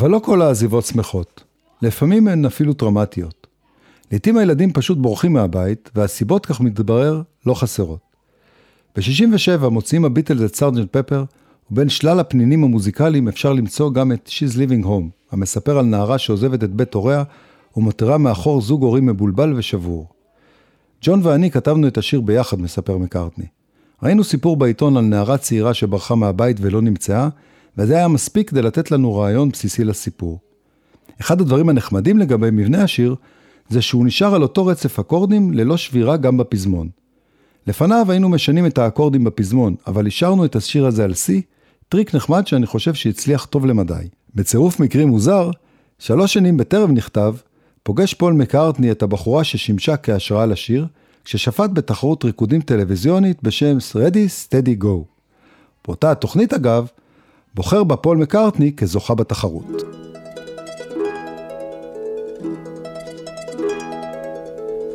אבל 0.00 0.10
לא 0.10 0.18
כל 0.18 0.42
העזיבות 0.42 0.84
שמחות. 0.84 1.44
לפעמים 1.82 2.28
הן 2.28 2.44
אפילו 2.44 2.72
טראומטיות. 2.72 3.46
לעתים 4.12 4.36
הילדים 4.36 4.72
פשוט 4.72 4.98
בורחים 4.98 5.32
מהבית, 5.32 5.90
והסיבות, 5.94 6.46
כך 6.46 6.60
מתברר, 6.60 7.22
לא 7.46 7.54
חסרות. 7.54 8.00
ב-67 8.96 9.68
מוציאים 9.68 10.04
הביטלס 10.04 10.50
את 10.50 10.56
סארג'נט 10.56 10.96
פפר, 10.96 11.24
ובין 11.70 11.88
שלל 11.88 12.20
הפנינים 12.20 12.64
המוזיקליים 12.64 13.28
אפשר 13.28 13.52
למצוא 13.52 13.92
גם 13.92 14.12
את 14.12 14.28
She's 14.28 14.56
Living 14.56 14.84
Home, 14.84 15.32
המספר 15.32 15.78
על 15.78 15.84
נערה 15.84 16.18
שעוזבת 16.18 16.64
את 16.64 16.70
בית 16.70 16.94
הוריה, 16.94 17.22
ומותירה 17.76 18.18
מאחור 18.18 18.60
זוג 18.60 18.82
הורים 18.82 19.06
מבולבל 19.06 19.54
ושבור. 19.56 20.06
ג'ון 21.02 21.20
ואני 21.22 21.50
כתבנו 21.50 21.86
את 21.88 21.98
השיר 21.98 22.20
ביחד, 22.20 22.60
מספר 22.60 22.98
מקארטני. 22.98 23.46
ראינו 24.02 24.24
סיפור 24.24 24.56
בעיתון 24.56 24.96
על 24.96 25.04
נערה 25.04 25.38
צעירה 25.38 25.74
שברחה 25.74 26.14
מהבית 26.14 26.56
ולא 26.60 26.82
נמצאה, 26.82 27.28
וזה 27.78 27.96
היה 27.96 28.08
מספיק 28.08 28.50
כדי 28.50 28.62
לתת 28.62 28.90
לנו 28.90 29.14
רעיון 29.14 29.48
בסיסי 29.48 29.84
לסיפור. 29.84 30.38
אחד 31.20 31.40
הדברים 31.40 31.68
הנחמדים 31.68 32.18
לגבי 32.18 32.48
מבנה 32.52 32.82
השיר, 32.82 33.14
זה 33.68 33.82
שהוא 33.82 34.06
נשאר 34.06 34.34
על 34.34 34.42
אותו 34.42 34.66
רצף 34.66 34.98
אקורדים 34.98 35.52
ללא 35.52 35.76
שבירה 35.76 36.16
גם 36.16 36.36
בפזמון. 36.36 36.88
לפניו 37.66 38.06
היינו 38.08 38.28
משנים 38.28 38.66
את 38.66 38.78
האקורדים 38.78 39.24
בפזמון, 39.24 39.74
אבל 39.86 40.06
השארנו 40.06 40.44
את 40.44 40.56
השיר 40.56 40.86
הזה 40.86 41.04
על 41.04 41.12
C, 41.12 41.32
טריק 41.88 42.14
נחמד 42.14 42.46
שאני 42.46 42.66
חושב 42.66 42.94
שהצליח 42.94 43.44
טוב 43.44 43.66
למדי. 43.66 44.08
בצירוף 44.34 44.80
מקרים 44.80 45.08
מוזר, 45.08 45.50
שלוש 45.98 46.32
שנים 46.32 46.56
בטרם 46.56 46.94
נכתב, 46.94 47.34
פוגש 47.82 48.14
פול 48.14 48.32
מקארטני 48.32 48.90
את 48.90 49.02
הבחורה 49.02 49.44
ששימשה 49.44 49.96
כהשראה 49.96 50.46
לשיר, 50.46 50.86
כששפט 51.24 51.70
בתחרות 51.72 52.24
ריקודים 52.24 52.60
טלוויזיונית 52.60 53.42
בשם 53.42 53.78
Ready 53.78 54.46
Steady 54.46 54.82
Go. 54.84 55.04
באותה 55.86 56.10
התוכנית 56.10 56.52
אגב, 56.52 56.86
בוחר 57.54 57.84
בה 57.84 57.96
פול 57.96 58.16
מקארטני 58.16 58.72
כזוכה 58.76 59.14
בתחרות. 59.14 59.82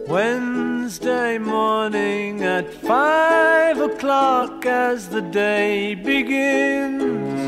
Wednesday 0.07 1.33
morning 1.55 2.33
at 2.57 2.67
five 2.91 3.77
o'clock 3.89 4.65
as 4.87 4.99
the 5.15 5.23
day 5.43 5.95
begins. 6.11 7.39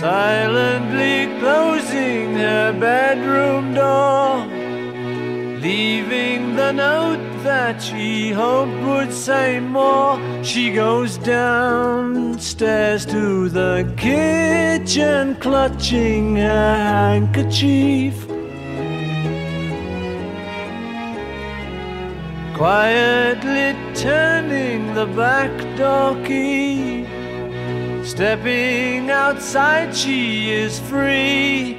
Silently 0.00 1.18
closing 1.40 2.26
her 2.44 2.66
bedroom 2.86 3.64
door, 3.80 4.27
leaving 5.68 6.56
the 6.56 6.72
note 6.72 7.26
that 7.42 7.76
she 7.82 8.30
hoped 8.30 8.80
would 8.88 9.12
say 9.12 9.60
more. 9.60 10.14
She 10.42 10.72
goes 10.72 11.18
downstairs 11.18 13.04
to 13.14 13.50
the 13.50 13.74
kitchen, 13.98 15.36
clutching 15.36 16.36
her 16.36 16.76
handkerchief. 16.94 18.16
Quietly 22.56 23.68
turning 23.94 24.94
the 24.94 25.06
back 25.22 25.52
door 25.76 26.14
key. 26.24 27.04
Stepping 28.12 29.10
outside, 29.10 29.94
she 29.94 30.50
is 30.50 30.80
free. 30.90 31.77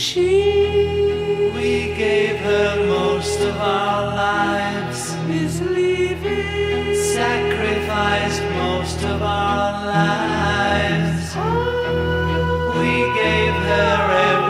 She, 0.00 0.22
we 1.54 1.94
gave 1.94 2.38
her 2.38 2.86
most 2.86 3.38
of 3.40 3.54
our 3.58 4.06
lives, 4.06 5.12
is 5.28 5.60
leaving. 5.60 6.94
Sacrificed 6.94 8.42
most 8.54 9.04
of 9.04 9.20
our 9.20 9.84
lives. 9.84 11.34
Oh. 11.36 12.80
We 12.80 13.12
gave 13.20 13.52
her 13.52 13.98
everything 14.24 14.49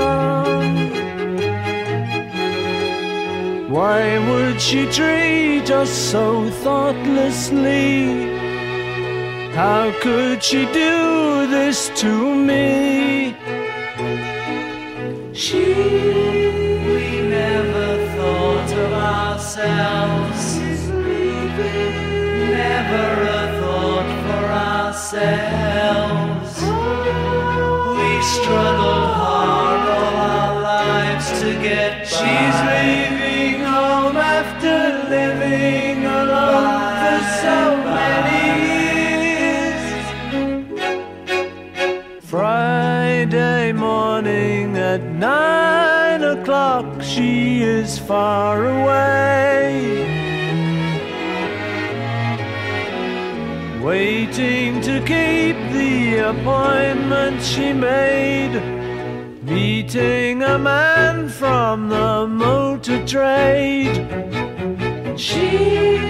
Why 3.71 4.19
would 4.27 4.59
she 4.59 4.85
treat 4.91 5.71
us 5.71 5.89
so 5.89 6.49
thoughtlessly? 6.49 8.35
How 9.53 9.93
could 10.01 10.43
she 10.43 10.65
do 10.73 11.47
this 11.47 11.89
to 12.01 12.35
me? 12.35 13.33
She, 15.31 15.63
we 16.83 17.21
never 17.29 18.05
thought 18.17 18.71
of 18.73 18.91
ourselves. 18.91 20.57
Never 22.59 23.07
a 23.23 23.43
thought 23.61 24.09
for 24.25 24.45
ourselves. 24.75 26.53
We 27.95 28.21
struggled 28.21 28.80
is 47.81 47.97
far 47.97 48.57
away. 48.77 49.71
Waiting 53.81 54.81
to 54.81 54.99
keep 54.99 55.57
the 55.77 56.29
appointment 56.31 57.41
she 57.41 57.73
made. 57.73 58.53
Meeting 59.41 60.43
a 60.43 60.59
man 60.59 61.27
from 61.27 61.89
the 61.89 62.27
motor 62.27 62.99
trade. 63.07 63.95
She, 65.17 66.00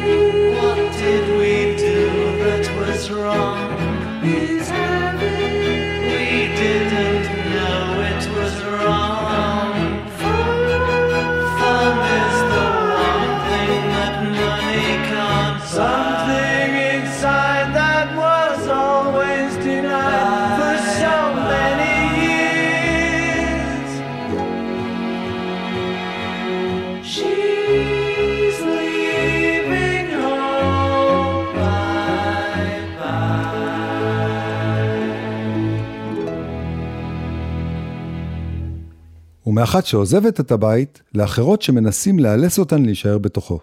ומאחת 39.61 39.85
שעוזבת 39.85 40.39
את 40.39 40.51
הבית, 40.51 41.01
לאחרות 41.15 41.61
שמנסים 41.61 42.19
לאלס 42.19 42.59
אותן 42.59 42.83
להישאר 42.83 43.17
בתוכו. 43.17 43.59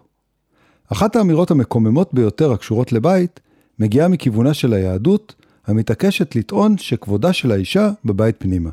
אחת 0.92 1.16
האמירות 1.16 1.50
המקוממות 1.50 2.14
ביותר 2.14 2.52
הקשורות 2.52 2.92
לבית, 2.92 3.40
מגיעה 3.78 4.08
מכיוונה 4.08 4.54
של 4.54 4.72
היהדות, 4.72 5.34
המתעקשת 5.66 6.36
לטעון 6.36 6.78
שכבודה 6.78 7.32
של 7.32 7.52
האישה 7.52 7.90
בבית 8.04 8.36
פנימה. 8.38 8.70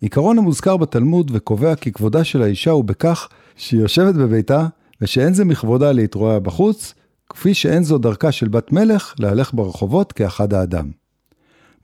עיקרון 0.00 0.38
המוזכר 0.38 0.76
בתלמוד 0.76 1.30
וקובע 1.34 1.74
כי 1.74 1.92
כבודה 1.92 2.24
של 2.24 2.42
האישה 2.42 2.70
הוא 2.70 2.84
בכך 2.84 3.28
שהיא 3.56 3.80
יושבת 3.80 4.14
בביתה, 4.14 4.66
ושאין 5.00 5.34
זה 5.34 5.44
מכבודה 5.44 5.92
להתרועע 5.92 6.38
בחוץ, 6.38 6.94
כפי 7.30 7.54
שאין 7.54 7.84
זו 7.84 7.98
דרכה 7.98 8.32
של 8.32 8.48
בת 8.48 8.72
מלך 8.72 9.14
להלך 9.18 9.54
ברחובות 9.54 10.12
כאחד 10.12 10.54
האדם. 10.54 10.90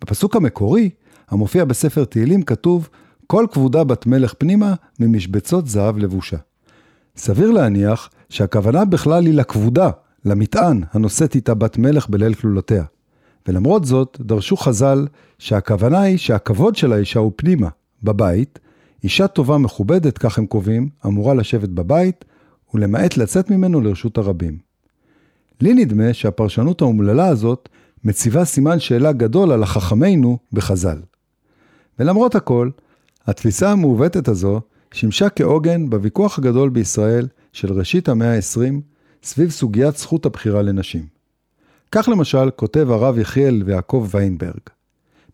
בפסוק 0.01 0.37
המקורי, 0.37 0.91
המופיע 1.29 1.65
בספר 1.65 2.05
תהילים, 2.05 2.43
כתוב 2.43 2.89
כל 3.31 3.47
כבודה 3.53 3.85
בת 3.85 4.07
מלך 4.07 4.35
פנימה 4.39 4.75
ממשבצות 5.01 5.67
זהב 5.67 5.99
לבושה. 5.99 6.37
סביר 7.17 7.51
להניח 7.51 8.11
שהכוונה 8.29 8.85
בכלל 8.85 9.27
היא 9.27 9.35
לכבודה, 9.35 9.91
למטען 10.25 10.83
הנושאת 10.93 11.35
איתה 11.35 11.55
בת 11.55 11.79
מלך 11.79 12.09
בליל 12.09 12.35
כלולותיה. 12.35 12.85
ולמרות 13.49 13.85
זאת, 13.85 14.17
דרשו 14.21 14.57
חז"ל 14.57 15.07
שהכוונה 15.39 16.01
היא 16.01 16.17
שהכבוד 16.17 16.77
של 16.77 16.93
האישה 16.93 17.21
הוא 17.21 17.33
פנימה, 17.37 17.69
בבית, 18.03 18.59
אישה 19.05 19.29
טובה 19.29 19.59
מכובדת, 19.59 20.19
כך 20.19 20.39
הם 20.39 20.47
קובעים, 20.47 20.89
אמורה 21.07 21.35
לשבת 21.35 21.69
בבית, 21.69 22.25
ולמעט 22.75 23.17
לצאת 23.17 23.51
ממנו 23.51 23.81
לרשות 23.81 24.19
הרבים. 24.19 24.59
לי 25.61 25.75
נדמה 25.75 26.13
שהפרשנות 26.13 26.81
האומללה 26.81 27.29
הזאת 27.29 27.69
מציבה 28.05 28.45
סימן 28.45 28.81
שאלה 28.81 29.13
גדול 29.13 29.53
על 29.53 29.63
החכמינו 29.63 30.39
בחז"ל. 30.53 30.99
ולמרות 31.99 32.35
הכל, 32.35 32.71
התפיסה 33.31 33.71
המעוותת 33.71 34.29
הזו 34.29 34.61
שימשה 34.93 35.29
כעוגן 35.29 35.91
בוויכוח 35.91 36.39
הגדול 36.39 36.69
בישראל 36.69 37.29
של 37.53 37.73
ראשית 37.73 38.09
המאה 38.09 38.35
ה-20 38.35 38.73
סביב 39.23 39.51
סוגיית 39.51 39.97
זכות 39.97 40.27
הבחירה 40.27 40.63
לנשים. 40.63 41.07
כך 41.93 42.09
למשל 42.09 42.51
כותב 42.57 42.91
הרב 42.91 43.19
יחיאל 43.19 43.63
ויעקב 43.67 44.09
ויינברג: 44.11 44.61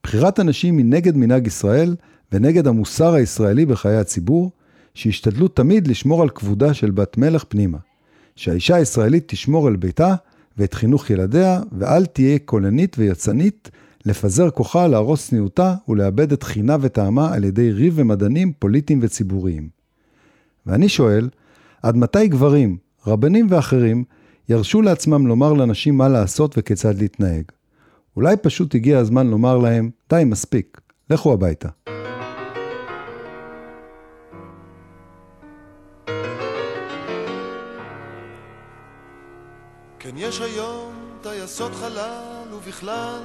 בחירת 0.02 0.38
הנשים 0.38 0.78
היא 0.78 0.86
נגד 0.86 1.16
מנהג 1.16 1.46
ישראל 1.46 1.96
ונגד 2.32 2.66
המוסר 2.66 3.14
הישראלי 3.14 3.66
בחיי 3.66 3.96
הציבור, 3.96 4.50
שהשתדלו 4.94 5.48
תמיד 5.48 5.88
לשמור 5.88 6.22
על 6.22 6.28
כבודה 6.28 6.74
של 6.74 6.90
בת 6.90 7.16
מלך 7.16 7.44
פנימה, 7.48 7.78
שהאישה 8.36 8.76
הישראלית 8.76 9.24
תשמור 9.26 9.66
על 9.66 9.76
ביתה 9.76 10.14
ואת 10.58 10.74
חינוך 10.74 11.10
ילדיה, 11.10 11.60
ואל 11.78 12.06
תהיה 12.06 12.38
קולנית 12.44 12.96
ויצנית 12.98 13.70
לפזר 14.06 14.50
כוחה, 14.50 14.86
להרוס 14.86 15.28
צניעותה 15.28 15.74
ולאבד 15.88 16.32
את 16.32 16.42
חינה 16.42 16.76
וטעמה 16.80 17.34
על 17.34 17.44
ידי 17.44 17.72
ריב 17.72 17.94
ומדענים 17.96 18.52
פוליטיים 18.58 18.98
וציבוריים. 19.02 19.68
ואני 20.66 20.88
שואל, 20.88 21.28
עד 21.82 21.96
מתי 21.96 22.28
גברים, 22.28 22.76
רבנים 23.06 23.46
ואחרים, 23.50 24.04
ירשו 24.48 24.82
לעצמם 24.82 25.26
לומר 25.26 25.52
לנשים 25.52 25.96
מה 25.96 26.08
לעשות 26.08 26.54
וכיצד 26.58 26.98
להתנהג? 26.98 27.44
אולי 28.16 28.36
פשוט 28.36 28.74
הגיע 28.74 28.98
הזמן 28.98 29.26
לומר 29.26 29.58
להם, 29.58 29.90
די, 30.10 30.22
מספיק, 30.26 30.80
לכו 31.10 31.32
הביתה. 31.32 31.68
כן 39.98 40.14
יש 40.16 40.40
היום 40.40 40.92
טייסות 41.22 41.72
חלל 41.74 42.54
ובכלל 42.56 43.20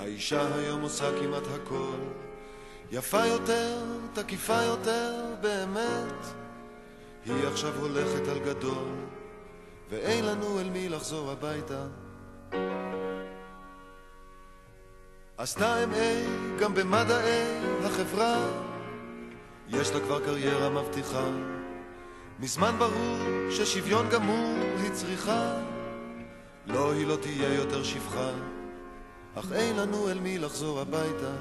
האישה 0.00 0.54
היום 0.54 0.82
עושה 0.82 1.10
כמעט 1.20 1.42
הכל. 1.54 1.98
יפה 2.90 3.26
יותר, 3.26 3.84
תקיפה 4.12 4.62
יותר, 4.62 5.24
באמת. 5.40 6.26
היא 7.26 7.46
עכשיו 7.46 7.72
הולכת 7.80 8.28
על 8.28 8.38
גדול 8.38 8.88
ואין 9.90 10.24
לנו 10.24 10.60
אל 10.60 10.70
מי 10.70 10.88
לחזור 10.88 11.30
הביתה. 11.30 11.86
עשתה 15.38 15.84
MA 15.84 16.60
גם 16.60 16.74
במדעי 16.74 17.58
החברה. 17.84 18.46
יש 19.68 19.90
לה 19.90 20.00
כבר 20.00 20.24
קריירה 20.24 20.70
מבטיחה. 20.70 21.28
מזמן 22.40 22.74
ברור 22.78 23.50
ששוויון 23.50 24.08
גמור 24.08 24.56
היא 24.82 24.90
צריכה. 24.92 25.54
לא, 26.66 26.92
היא 26.92 27.06
לא 27.06 27.16
תהיה 27.16 27.54
יותר 27.54 27.82
שפחה 27.82 28.30
אך 29.34 29.52
אין 29.52 29.76
לנו 29.76 30.08
אל 30.10 30.18
מי 30.18 30.38
לחזור 30.38 30.80
הביתה. 30.80 31.32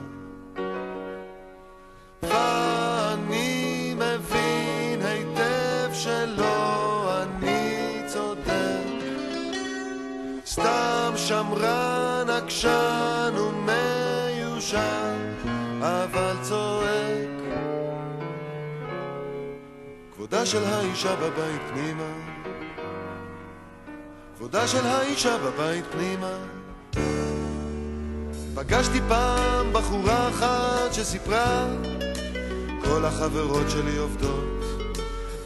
ואני 2.24 3.94
מבין 3.94 5.02
היטב 5.02 5.90
שלא 5.94 7.12
אני 7.24 8.02
צודק. 8.08 8.90
סתם 10.46 11.14
שמרן 11.16 12.28
עקשן 12.30 13.34
ומיושן 13.38 15.34
אבל 15.82 16.36
צועק. 16.42 17.30
כבודה 20.16 20.46
של 20.46 20.64
האישה 20.64 21.16
בבית 21.16 21.62
פנימה. 21.74 22.14
כבודה 24.38 24.68
של 24.68 24.86
האישה 24.86 25.38
בבית 25.38 25.86
פנימה 25.92 26.38
פגשתי 28.60 28.99
פעם 29.07 29.74
בחורה 29.74 30.30
אחת 30.30 30.93
שסיפרה 30.93 31.68
כל 32.84 33.05
החברות 33.05 33.70
שלי 33.70 33.97
עובדות 33.97 34.64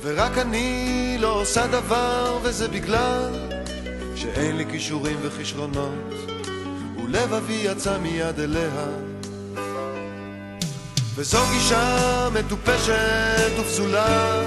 ורק 0.02 0.38
אני 0.38 1.18
לא 1.20 1.42
עושה 1.42 1.68
דבר 1.68 2.40
וזה 2.44 2.68
בגלל 2.68 3.50
שאין 4.16 4.58
לי 4.58 4.66
כישורים 4.72 5.18
וכישרונות 5.22 6.14
ולבבי 7.04 7.62
יצא 7.64 7.98
מיד 7.98 8.40
אליה. 8.40 8.86
וזו 11.16 11.40
גישה 11.52 12.30
מטופשת 12.34 13.52
ופסולה 13.60 14.42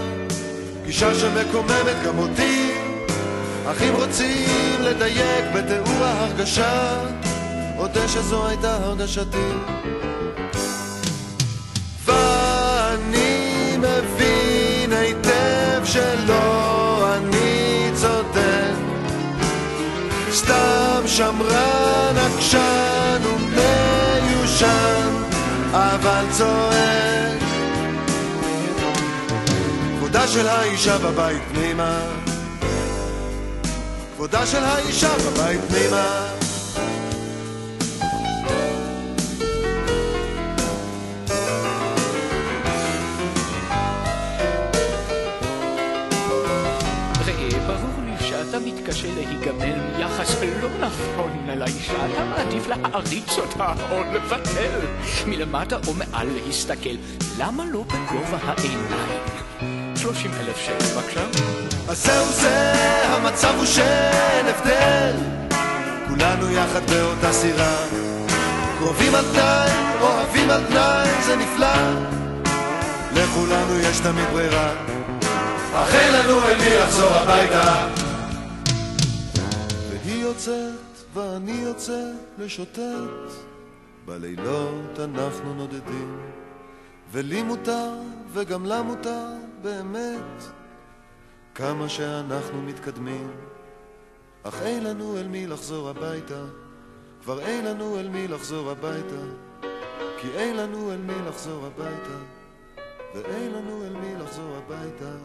גישה 0.87 1.15
שמקוממת 1.15 1.97
גם 2.07 2.19
אותי. 2.19 2.73
אך 3.67 3.83
אם 3.83 3.95
רוצים 3.95 4.81
לדייק 4.81 5.45
בתיאור 5.55 6.05
ההרגשה 6.05 7.01
אודה 7.79 8.09
שזו 8.09 8.47
הייתה 8.47 8.75
הרגשתי. 8.77 9.49
ואני 12.05 13.77
מבין 13.79 14.93
היטב 14.93 15.83
שלא 15.85 17.07
אני 17.17 17.91
צודק, 17.95 18.77
סתם 20.33 21.03
שמרן 21.07 22.17
עקשן 22.17 23.23
ומיושן, 23.25 25.09
אבל 25.73 26.25
צועק. 26.31 27.43
כבודה 29.99 30.29
של 30.29 30.49
האישה 30.49 30.99
בבית 30.99 31.43
פנימה, 31.53 32.01
כבודה 34.17 34.47
של 34.47 34.65
האישה 34.65 35.11
בבית 35.19 35.61
פנימה. 35.69 36.36
מתקשה 48.89 49.09
להיגמל 49.15 49.79
מיחס 49.97 50.37
לא 50.63 50.69
נכון 50.81 51.47
אל 51.49 51.63
האישה, 51.63 51.93
אתה 51.93 52.25
מעדיף 52.25 52.67
להעריץ 52.69 53.39
אותה 53.39 53.73
או 53.91 54.01
לבטל. 54.15 54.81
מלמטה 55.27 55.77
או 55.87 55.95
מעל 55.95 56.29
להסתכל, 56.47 56.97
למה 57.39 57.65
לא 57.73 57.83
בגובה 57.83 58.39
העיניים? 58.43 59.97
שלושים 59.97 60.31
אלף 60.41 60.57
שקל 60.57 60.85
בבקשה. 60.85 61.21
אז 61.89 62.05
זהו 62.05 62.27
זה, 62.27 62.73
המצב 63.05 63.55
הוא 63.57 63.67
שאין 63.67 64.47
הבדל. 64.47 65.17
כולנו 66.09 66.51
יחד 66.51 66.91
באותה 66.91 67.33
סירה. 67.33 67.77
קרובים 68.79 69.15
על 69.15 69.25
תנאי, 69.33 69.71
אוהבים 70.01 70.51
על 70.51 70.65
תנאי, 70.69 71.09
זה 71.27 71.37
נפלא. 71.37 71.77
לכולנו 73.13 73.81
יש 73.81 74.01
תמיד 74.01 74.29
ברירה. 74.33 74.71
אך 75.75 75.95
אין 75.95 76.13
לנו 76.15 76.49
אל 76.49 76.57
מי 76.57 76.79
לחזור 76.79 77.11
הביתה 77.11 78.06
יוצאת 80.37 81.15
ואני 81.15 81.53
יוצא 81.53 82.13
לשוטט. 82.39 83.33
בלילות 84.05 85.01
אנחנו 85.01 85.55
נודדים 85.55 86.21
ולי 87.11 87.43
מותר 87.43 87.93
וגם 88.33 88.67
לה 88.67 88.83
מותר 88.83 89.27
באמת. 89.63 90.43
כמה 91.55 91.89
שאנחנו 91.89 92.63
מתקדמים, 92.63 93.31
אך 94.43 94.63
אין 94.63 94.85
לנו 94.85 95.19
אל 95.19 95.29
מי 95.29 95.47
לחזור 95.47 95.89
הביתה, 95.89 96.45
כבר 97.23 97.41
אין 97.41 97.65
לנו 97.65 97.99
אל 97.99 98.09
מי 98.09 98.29
לחזור 98.29 98.71
הביתה, 98.71 99.23
כי 100.21 100.29
אין 100.35 100.57
לנו 100.57 100.93
אל 100.93 100.99
מי 100.99 101.29
לחזור 101.29 101.67
הביתה, 101.67 102.19
ואין 103.15 103.53
לנו 103.53 103.85
אל 103.85 103.93
מי 103.93 104.15
לחזור 104.23 104.57
הביתה. 104.57 105.17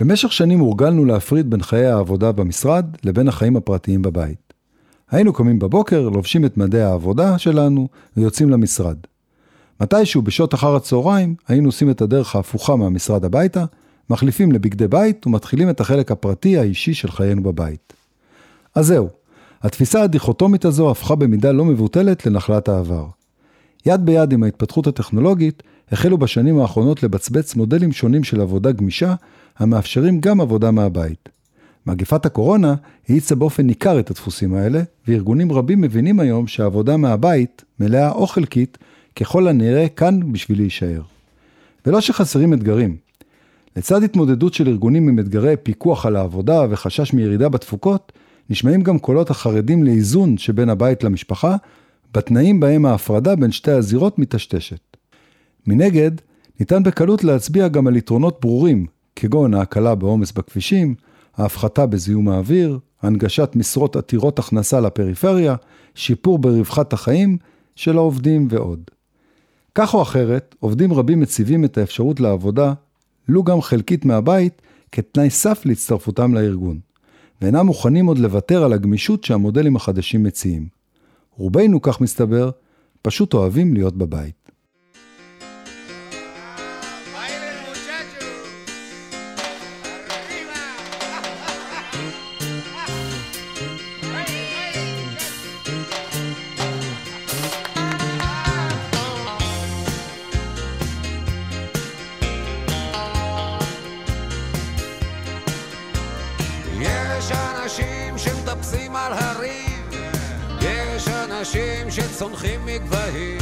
במשך 0.00 0.32
שנים 0.32 0.60
הורגלנו 0.60 1.04
להפריד 1.04 1.50
בין 1.50 1.62
חיי 1.62 1.86
העבודה 1.86 2.32
במשרד 2.32 2.86
לבין 3.04 3.28
החיים 3.28 3.56
הפרטיים 3.56 4.02
בבית. 4.02 4.52
היינו 5.10 5.32
קמים 5.32 5.58
בבוקר, 5.58 6.08
לובשים 6.08 6.44
את 6.44 6.56
מדי 6.56 6.80
העבודה 6.80 7.38
שלנו 7.38 7.88
ויוצאים 8.16 8.50
למשרד. 8.50 8.96
מתישהו 9.80 10.22
בשעות 10.22 10.54
אחר 10.54 10.76
הצהריים 10.76 11.34
היינו 11.48 11.68
עושים 11.68 11.90
את 11.90 12.00
הדרך 12.00 12.36
ההפוכה 12.36 12.76
מהמשרד 12.76 13.24
הביתה, 13.24 13.64
מחליפים 14.10 14.52
לבגדי 14.52 14.88
בית 14.88 15.26
ומתחילים 15.26 15.70
את 15.70 15.80
החלק 15.80 16.12
הפרטי 16.12 16.58
האישי 16.58 16.94
של 16.94 17.10
חיינו 17.10 17.42
בבית. 17.42 17.92
אז 18.74 18.86
זהו, 18.86 19.08
התפיסה 19.62 20.02
הדיכוטומית 20.02 20.64
הזו 20.64 20.90
הפכה 20.90 21.14
במידה 21.14 21.52
לא 21.52 21.64
מבוטלת 21.64 22.26
לנחלת 22.26 22.68
העבר. 22.68 23.06
יד 23.86 24.06
ביד 24.06 24.32
עם 24.32 24.42
ההתפתחות 24.42 24.86
הטכנולוגית, 24.86 25.62
החלו 25.92 26.18
בשנים 26.18 26.58
האחרונות 26.58 27.02
לבצבץ 27.02 27.54
מודלים 27.54 27.92
שונים 27.92 28.24
של 28.24 28.40
עבודה 28.40 28.72
גמישה, 28.72 29.14
המאפשרים 29.58 30.20
גם 30.20 30.40
עבודה 30.40 30.70
מהבית. 30.70 31.28
מגפת 31.86 32.26
הקורונה 32.26 32.74
האיצה 33.08 33.34
באופן 33.34 33.66
ניכר 33.66 34.00
את 34.00 34.10
הדפוסים 34.10 34.54
האלה, 34.54 34.82
וארגונים 35.08 35.52
רבים 35.52 35.80
מבינים 35.80 36.20
היום 36.20 36.46
שהעבודה 36.46 36.96
מהבית, 36.96 37.64
מלאה 37.80 38.10
או 38.10 38.26
חלקית, 38.26 38.78
ככל 39.16 39.48
הנראה 39.48 39.88
כאן 39.88 40.32
בשביל 40.32 40.58
להישאר. 40.58 41.02
ולא 41.86 42.00
שחסרים 42.00 42.52
אתגרים. 42.52 42.96
לצד 43.76 44.02
התמודדות 44.02 44.54
של 44.54 44.68
ארגונים 44.68 45.08
עם 45.08 45.18
אתגרי 45.18 45.54
פיקוח 45.62 46.06
על 46.06 46.16
העבודה 46.16 46.66
וחשש 46.70 47.12
מירידה 47.12 47.48
בתפוקות, 47.48 48.12
נשמעים 48.50 48.82
גם 48.82 48.98
קולות 48.98 49.30
החרדים 49.30 49.84
לאיזון 49.84 50.38
שבין 50.38 50.68
הבית 50.68 51.04
למשפחה, 51.04 51.56
בתנאים 52.14 52.60
בהם 52.60 52.86
ההפרדה 52.86 53.36
בין 53.36 53.52
שתי 53.52 53.70
הזירות 53.70 54.18
מטשטשת. 54.18 54.96
מנגד, 55.66 56.10
ניתן 56.60 56.82
בקלות 56.82 57.24
להצביע 57.24 57.68
גם 57.68 57.86
על 57.86 57.96
יתרונות 57.96 58.38
ברורים, 58.40 58.86
כגון 59.16 59.54
ההקלה 59.54 59.94
בעומס 59.94 60.32
בכבישים, 60.32 60.94
ההפחתה 61.36 61.86
בזיהום 61.86 62.28
האוויר, 62.28 62.78
הנגשת 63.02 63.50
משרות 63.54 63.96
עתירות 63.96 64.38
הכנסה 64.38 64.80
לפריפריה, 64.80 65.56
שיפור 65.94 66.38
ברווחת 66.38 66.92
החיים 66.92 67.38
של 67.76 67.96
העובדים 67.96 68.48
ועוד. 68.50 68.80
כך 69.74 69.94
או 69.94 70.02
אחרת, 70.02 70.54
עובדים 70.60 70.92
רבים 70.92 71.20
מציבים 71.20 71.64
את 71.64 71.78
האפשרות 71.78 72.20
לעבודה, 72.20 72.72
לו 73.28 73.42
גם 73.44 73.60
חלקית 73.60 74.04
מהבית, 74.04 74.62
כתנאי 74.92 75.30
סף 75.30 75.66
להצטרפותם 75.66 76.34
לארגון, 76.34 76.78
ואינם 77.42 77.66
מוכנים 77.66 78.06
עוד 78.06 78.18
לוותר 78.18 78.64
על 78.64 78.72
הגמישות 78.72 79.24
שהמודלים 79.24 79.76
החדשים 79.76 80.22
מציעים. 80.22 80.68
רובנו, 81.36 81.82
כך 81.82 82.00
מסתבר, 82.00 82.50
פשוט 83.02 83.34
אוהבים 83.34 83.74
להיות 83.74 83.96
בבית. 83.96 84.45
אנשים 107.50 108.18
שמטפסים 108.18 108.96
על 108.96 109.12
הרים, 109.12 109.90
יש 110.60 111.08
אנשים 111.08 111.90
שצונחים 111.90 112.66
מגבהים, 112.66 113.38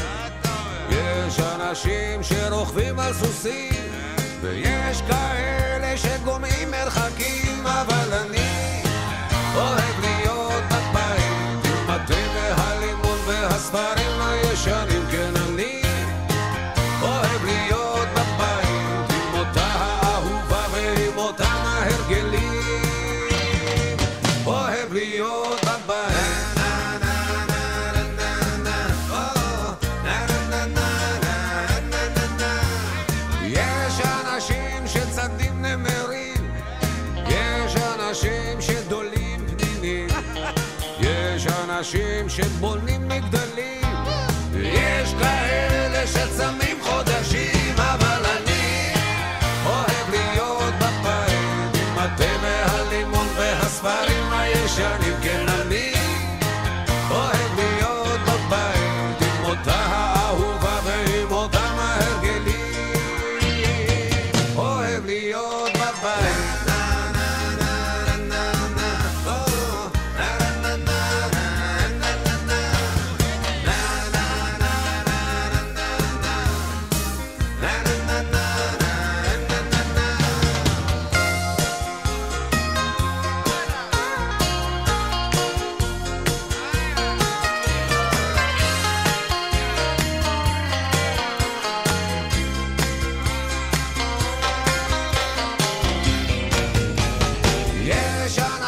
יש 0.91 1.41
אנשים 1.41 2.23
שרוכבים 2.23 2.99
על 2.99 3.15
סוסים, 3.15 3.91
ויש 4.41 5.03
כאלה 5.03 5.97
שגומעים 5.97 6.71
מרחקים, 6.71 7.67
אבל 7.67 8.13
אני 8.13 8.83
אוהב 9.55 10.01
להיות 10.01 10.63
בבית, 10.65 11.65
עם 11.65 11.91
התה 11.91 12.15
והלימון 12.35 13.19
והספרים 13.27 14.21
הישנים, 14.21 14.94
שבונים 42.65 43.09
מגדלים, 43.09 43.83
יש 44.63 45.15
כאלה 45.21 46.07
שצמים 46.07 46.77
חודשים, 46.83 47.44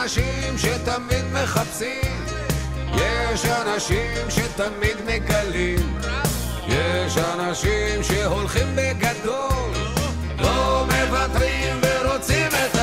אנשים 0.07 0.59
שתמיד 0.59 1.25
מחפשים, 1.33 2.25
יש 2.95 3.45
אנשים 3.45 4.31
שתמיד 4.31 4.97
מגלים, 5.07 5.99
יש 6.69 7.19
אנשים 7.19 8.03
שהולכים 8.03 8.77
בגדול, 8.77 9.73
לא 10.39 10.87
מוותרים 10.87 11.81
ורוצים 11.83 12.49
את... 12.49 12.76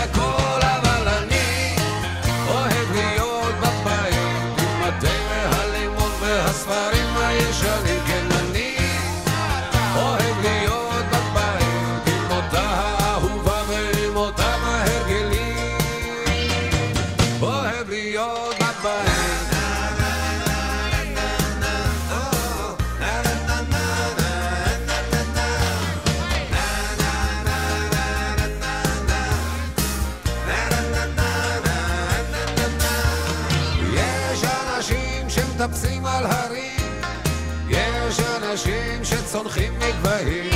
אנשים 39.35 39.49
שצונחים 39.49 39.73
מגבהים, 39.79 40.51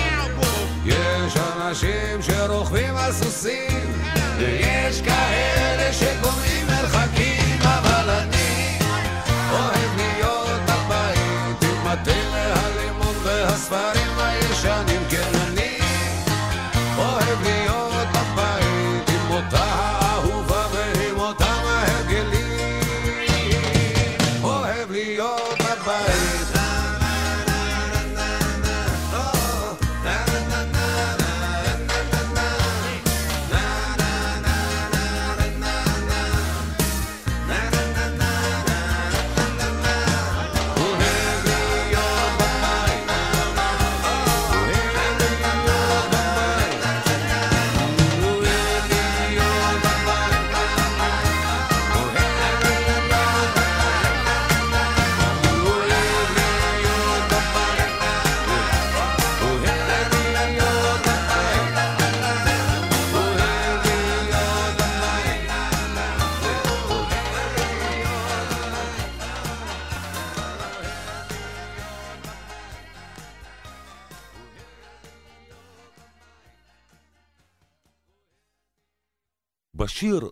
יש 0.86 1.34
אנשים 1.38 2.22
שרוכבים 2.22 2.96
על 2.96 3.12
סוסים, 3.12 3.94
ויש 4.38 5.02
כאלה 5.02 5.94
שגומעים 5.94 6.68
מרחקים, 6.68 7.60
אבל 7.62 8.10
אני 8.10 8.80
אוהב 9.52 9.96
להיות 9.98 10.62
בבית, 10.66 11.64
עם 11.64 11.88
התה 11.88 12.12
והלימון 12.34 13.16
והספרים 13.24 14.18
הישנים, 14.18 15.02
בשיר 79.98 80.30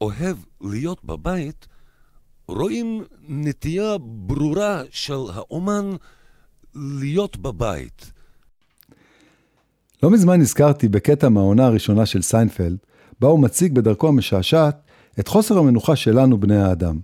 "אוהב 0.00 0.36
להיות 0.60 1.04
בבית" 1.04 1.66
רואים 2.48 3.04
נטייה 3.28 3.96
ברורה 3.98 4.82
של 4.90 5.18
האומן 5.34 5.90
להיות 6.74 7.36
בבית. 7.36 8.12
לא 10.02 10.10
מזמן 10.10 10.40
נזכרתי 10.40 10.88
בקטע 10.88 11.28
מהעונה 11.28 11.66
הראשונה 11.66 12.06
של 12.06 12.22
סיינפלד, 12.22 12.76
בה 13.20 13.28
הוא 13.28 13.40
מציג 13.40 13.74
בדרכו 13.74 14.08
המשעשעת 14.08 14.76
את 15.20 15.28
חוסר 15.28 15.58
המנוחה 15.58 15.96
שלנו 15.96 16.40
בני 16.40 16.62
האדם. 16.62 16.98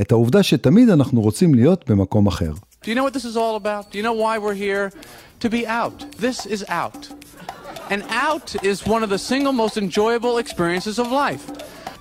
את 0.00 0.12
העובדה 0.12 0.42
שתמיד 0.42 0.88
אנחנו 0.88 1.20
רוצים 1.20 1.54
להיות 1.54 1.90
במקום 1.90 2.26
אחר. 2.26 2.52
Do 2.82 2.86
you 2.86 2.94
know 2.94 3.04
what 3.08 3.14
this 3.14 3.24
is 3.24 3.36
all 3.36 3.56
about? 3.64 3.92
Do 3.92 3.98
you 3.98 4.02
know 4.02 4.22
why 4.22 4.38
we're 4.38 4.54
here? 4.54 4.98
To 5.40 5.48
be 5.48 5.66
out. 5.66 6.20
This 6.20 6.46
is 6.46 6.64
out. 6.68 7.26
And 7.88 8.02
out 8.08 8.64
is 8.64 8.84
one 8.84 9.02
of 9.02 9.10
the 9.10 9.18
single 9.18 9.52
most 9.52 9.76
enjoyable 9.76 10.38
experiences 10.38 10.98
of 10.98 11.12
life. 11.12 11.50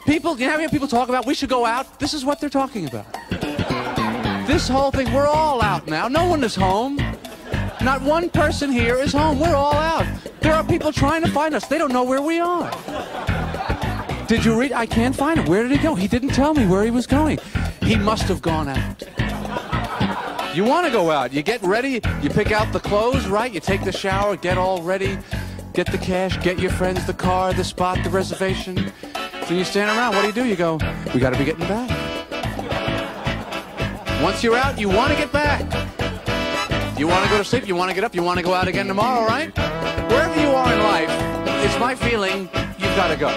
People, 0.05 0.39
you 0.39 0.47
know 0.47 0.59
how 0.59 0.67
people 0.67 0.87
talk 0.87 1.09
about 1.09 1.25
we 1.25 1.33
should 1.33 1.49
go 1.49 1.65
out? 1.65 1.99
This 1.99 2.13
is 2.13 2.25
what 2.25 2.39
they're 2.39 2.49
talking 2.49 2.87
about. 2.87 3.05
This 4.47 4.67
whole 4.67 4.91
thing, 4.91 5.11
we're 5.13 5.27
all 5.27 5.61
out 5.61 5.87
now. 5.87 6.07
No 6.07 6.25
one 6.25 6.43
is 6.43 6.55
home. 6.55 6.97
Not 7.81 8.01
one 8.01 8.29
person 8.29 8.71
here 8.71 8.97
is 8.97 9.13
home. 9.13 9.39
We're 9.39 9.55
all 9.55 9.73
out. 9.73 10.07
There 10.41 10.53
are 10.53 10.63
people 10.63 10.91
trying 10.91 11.23
to 11.23 11.29
find 11.29 11.53
us. 11.53 11.67
They 11.67 11.77
don't 11.77 11.91
know 11.91 12.03
where 12.03 12.21
we 12.21 12.39
are. 12.39 12.71
Did 14.27 14.43
you 14.43 14.59
read? 14.59 14.71
I 14.71 14.87
can't 14.87 15.15
find 15.15 15.39
him. 15.39 15.45
Where 15.45 15.61
did 15.61 15.71
he 15.71 15.77
go? 15.77 15.93
He 15.93 16.07
didn't 16.07 16.29
tell 16.29 16.55
me 16.55 16.65
where 16.65 16.83
he 16.83 16.89
was 16.89 17.05
going. 17.05 17.37
He 17.81 17.95
must 17.95 18.23
have 18.23 18.41
gone 18.41 18.69
out. 18.69 19.03
You 20.55 20.63
want 20.63 20.87
to 20.87 20.91
go 20.91 21.11
out. 21.11 21.31
You 21.33 21.43
get 21.43 21.61
ready. 21.61 22.01
You 22.23 22.29
pick 22.29 22.51
out 22.51 22.71
the 22.73 22.79
clothes, 22.79 23.27
right? 23.27 23.51
You 23.51 23.59
take 23.59 23.83
the 23.83 23.91
shower, 23.91 24.35
get 24.35 24.57
all 24.57 24.81
ready, 24.81 25.17
get 25.75 25.91
the 25.91 25.97
cash, 25.97 26.33
get 26.47 26.57
your 26.63 26.71
friends, 26.79 27.05
the 27.05 27.17
car, 27.27 27.53
the 27.53 27.63
spot, 27.73 27.97
the 28.05 28.09
reservation. 28.21 28.73
So 29.45 29.53
you 29.59 29.65
stand 29.73 29.89
around. 29.95 30.11
What 30.15 30.21
do 30.21 30.27
you 30.31 30.37
do? 30.41 30.45
You 30.51 30.57
go, 30.67 30.71
we 31.13 31.17
got 31.25 31.31
to 31.33 31.39
be 31.41 31.45
getting 31.51 31.67
back. 31.75 31.89
Once 34.27 34.37
you're 34.43 34.59
out, 34.65 34.75
you 34.83 34.89
want 34.99 35.09
to 35.13 35.17
get 35.23 35.31
back. 35.43 35.63
You 36.99 37.07
want 37.13 37.21
to 37.25 37.29
go 37.33 37.37
to 37.43 37.47
sleep, 37.51 37.67
you 37.69 37.75
want 37.75 37.89
to 37.91 37.95
get 37.97 38.05
up, 38.07 38.13
you 38.17 38.23
want 38.29 38.37
to 38.41 38.45
go 38.49 38.53
out 38.59 38.67
again 38.73 38.87
tomorrow, 38.93 39.21
right? 39.33 39.49
Wherever 40.11 40.37
you 40.45 40.51
are 40.61 40.69
in 40.75 40.81
life, 40.93 41.11
it's 41.65 41.77
my 41.87 41.93
feeling 42.05 42.37
you've 42.79 42.97
got 43.01 43.09
to 43.13 43.17
go. 43.25 43.31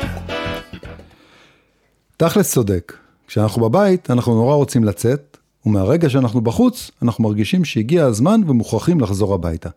תכלס 2.16 2.52
צודק, 2.52 2.92
כשאנחנו 3.26 3.62
בבית 3.62 4.10
אנחנו 4.10 4.34
נורא 4.34 4.54
רוצים 4.54 4.84
לצאת, 4.84 5.36
ומהרגע 5.66 6.10
שאנחנו 6.10 6.40
בחוץ 6.40 6.90
אנחנו 7.02 7.24
מרגישים 7.24 7.64
שהגיע 7.64 8.04
הזמן 8.04 8.40
ומוכרחים 8.46 9.00
לחזור 9.00 9.34
הביתה. 9.34 9.68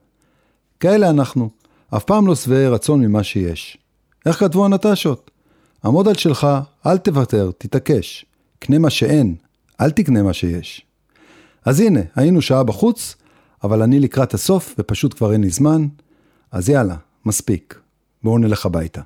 כאלה 0.80 1.10
אנחנו, 1.10 1.50
אף 1.96 2.04
פעם 2.04 2.28
לא 2.28 2.36
שבעי 2.36 2.68
רצון 2.68 3.02
ממה 3.02 3.24
שיש. 3.24 3.78
איך 4.26 4.40
כתבו 4.40 4.66
הנטשות? 4.66 5.32
עמוד 5.86 6.08
על 6.08 6.16
שלך, 6.16 6.48
אל 6.86 6.98
תוותר, 6.98 7.52
תתעקש. 7.58 8.26
קנה 8.60 8.80
מה 8.80 8.90
שאין, 8.90 9.36
אל 9.82 9.92
תקנה 9.92 10.24
מה 10.24 10.34
שיש. 10.34 10.86
אז 11.66 11.80
הנה, 11.80 12.00
היינו 12.16 12.42
שעה 12.42 12.64
בחוץ, 12.64 13.16
אבל 13.64 13.82
אני 13.82 14.00
לקראת 14.00 14.34
הסוף 14.34 14.76
ופשוט 14.80 15.14
כבר 15.14 15.34
אין 15.34 15.42
לי 15.42 15.50
זמן, 15.50 15.88
אז 16.52 16.70
יאללה, 16.70 16.96
מספיק. 17.26 17.80
בואו 18.24 18.38
נלך 18.38 18.66
הביתה. 18.66 19.02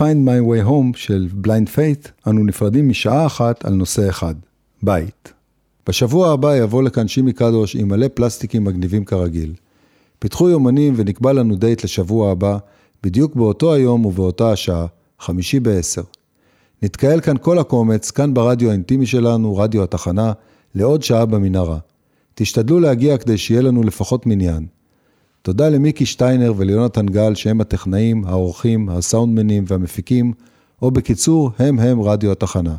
Find 0.00 0.26
My 0.26 0.40
Way 0.48 0.68
Home 0.68 0.96
של 0.96 1.28
Blind 1.32 1.68
Faith, 1.68 2.08
אנו 2.26 2.44
נפרדים 2.44 2.88
משעה 2.88 3.26
אחת 3.26 3.64
על 3.64 3.72
נושא 3.72 4.08
אחד, 4.08 4.34
בית. 4.82 5.32
בשבוע 5.88 6.32
הבא 6.32 6.56
יבוא 6.56 6.82
לכאן 6.82 7.08
שימי 7.08 7.32
קדוש 7.32 7.76
עם 7.76 7.88
מלא 7.88 8.08
פלסטיקים 8.14 8.64
מגניבים 8.64 9.04
כרגיל. 9.04 9.54
פיתחו 10.18 10.48
יומנים 10.48 10.94
ונקבע 10.96 11.32
לנו 11.32 11.56
דייט 11.56 11.84
לשבוע 11.84 12.30
הבא, 12.30 12.58
בדיוק 13.02 13.34
באותו 13.34 13.74
היום 13.74 14.06
ובאותה 14.06 14.52
השעה, 14.52 14.86
חמישי 15.20 15.60
בעשר. 15.60 16.02
נתקהל 16.82 17.20
כאן 17.20 17.36
כל 17.40 17.58
הקומץ, 17.58 18.10
כאן 18.10 18.34
ברדיו 18.34 18.70
האינטימי 18.70 19.06
שלנו, 19.06 19.56
רדיו 19.56 19.82
התחנה, 19.82 20.32
לעוד 20.74 21.02
שעה 21.02 21.26
במנהרה. 21.26 21.78
תשתדלו 22.34 22.80
להגיע 22.80 23.18
כדי 23.18 23.38
שיהיה 23.38 23.62
לנו 23.62 23.82
לפחות 23.82 24.26
מניין. 24.26 24.66
תודה 25.42 25.68
למיקי 25.68 26.06
שטיינר 26.06 26.52
וליונתן 26.56 27.06
גל 27.06 27.34
שהם 27.34 27.60
הטכנאים, 27.60 28.24
העורכים, 28.24 28.88
הסאונדמנים 28.88 29.64
והמפיקים, 29.66 30.32
או 30.82 30.90
בקיצור, 30.90 31.50
הם 31.58 31.78
הם 31.78 32.02
רדיו 32.02 32.32
התחנה. 32.32 32.76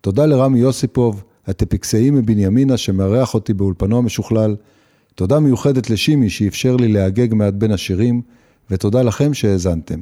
תודה 0.00 0.26
לרמי 0.26 0.58
יוסיפוב, 0.58 1.22
הטפיקסאי 1.46 2.10
מבנימינה 2.10 2.76
שמארח 2.76 3.34
אותי 3.34 3.54
באולפנו 3.54 3.98
המשוכלל. 3.98 4.56
תודה 5.14 5.40
מיוחדת 5.40 5.90
לשימי 5.90 6.30
שאפשר 6.30 6.76
לי 6.76 6.88
להגג 6.88 7.34
מעט 7.34 7.54
בין 7.54 7.72
השירים, 7.72 8.22
ותודה 8.70 9.02
לכם 9.02 9.34
שהאזנתם. 9.34 10.00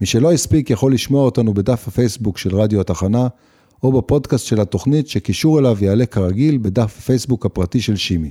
מי 0.00 0.06
שלא 0.06 0.32
הספיק 0.32 0.70
יכול 0.70 0.94
לשמוע 0.94 1.24
אותנו 1.24 1.54
בדף 1.54 1.88
הפייסבוק 1.88 2.38
של 2.38 2.56
רדיו 2.56 2.80
התחנה, 2.80 3.28
או 3.82 3.92
בפודקאסט 3.92 4.46
של 4.46 4.60
התוכנית 4.60 5.08
שקישור 5.08 5.58
אליו 5.58 5.76
יעלה 5.80 6.06
כרגיל 6.06 6.58
בדף 6.58 6.98
הפייסבוק 6.98 7.46
הפרטי 7.46 7.80
של 7.80 7.96
שימי. 7.96 8.30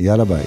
יאללה 0.00 0.24
ביי. 0.24 0.44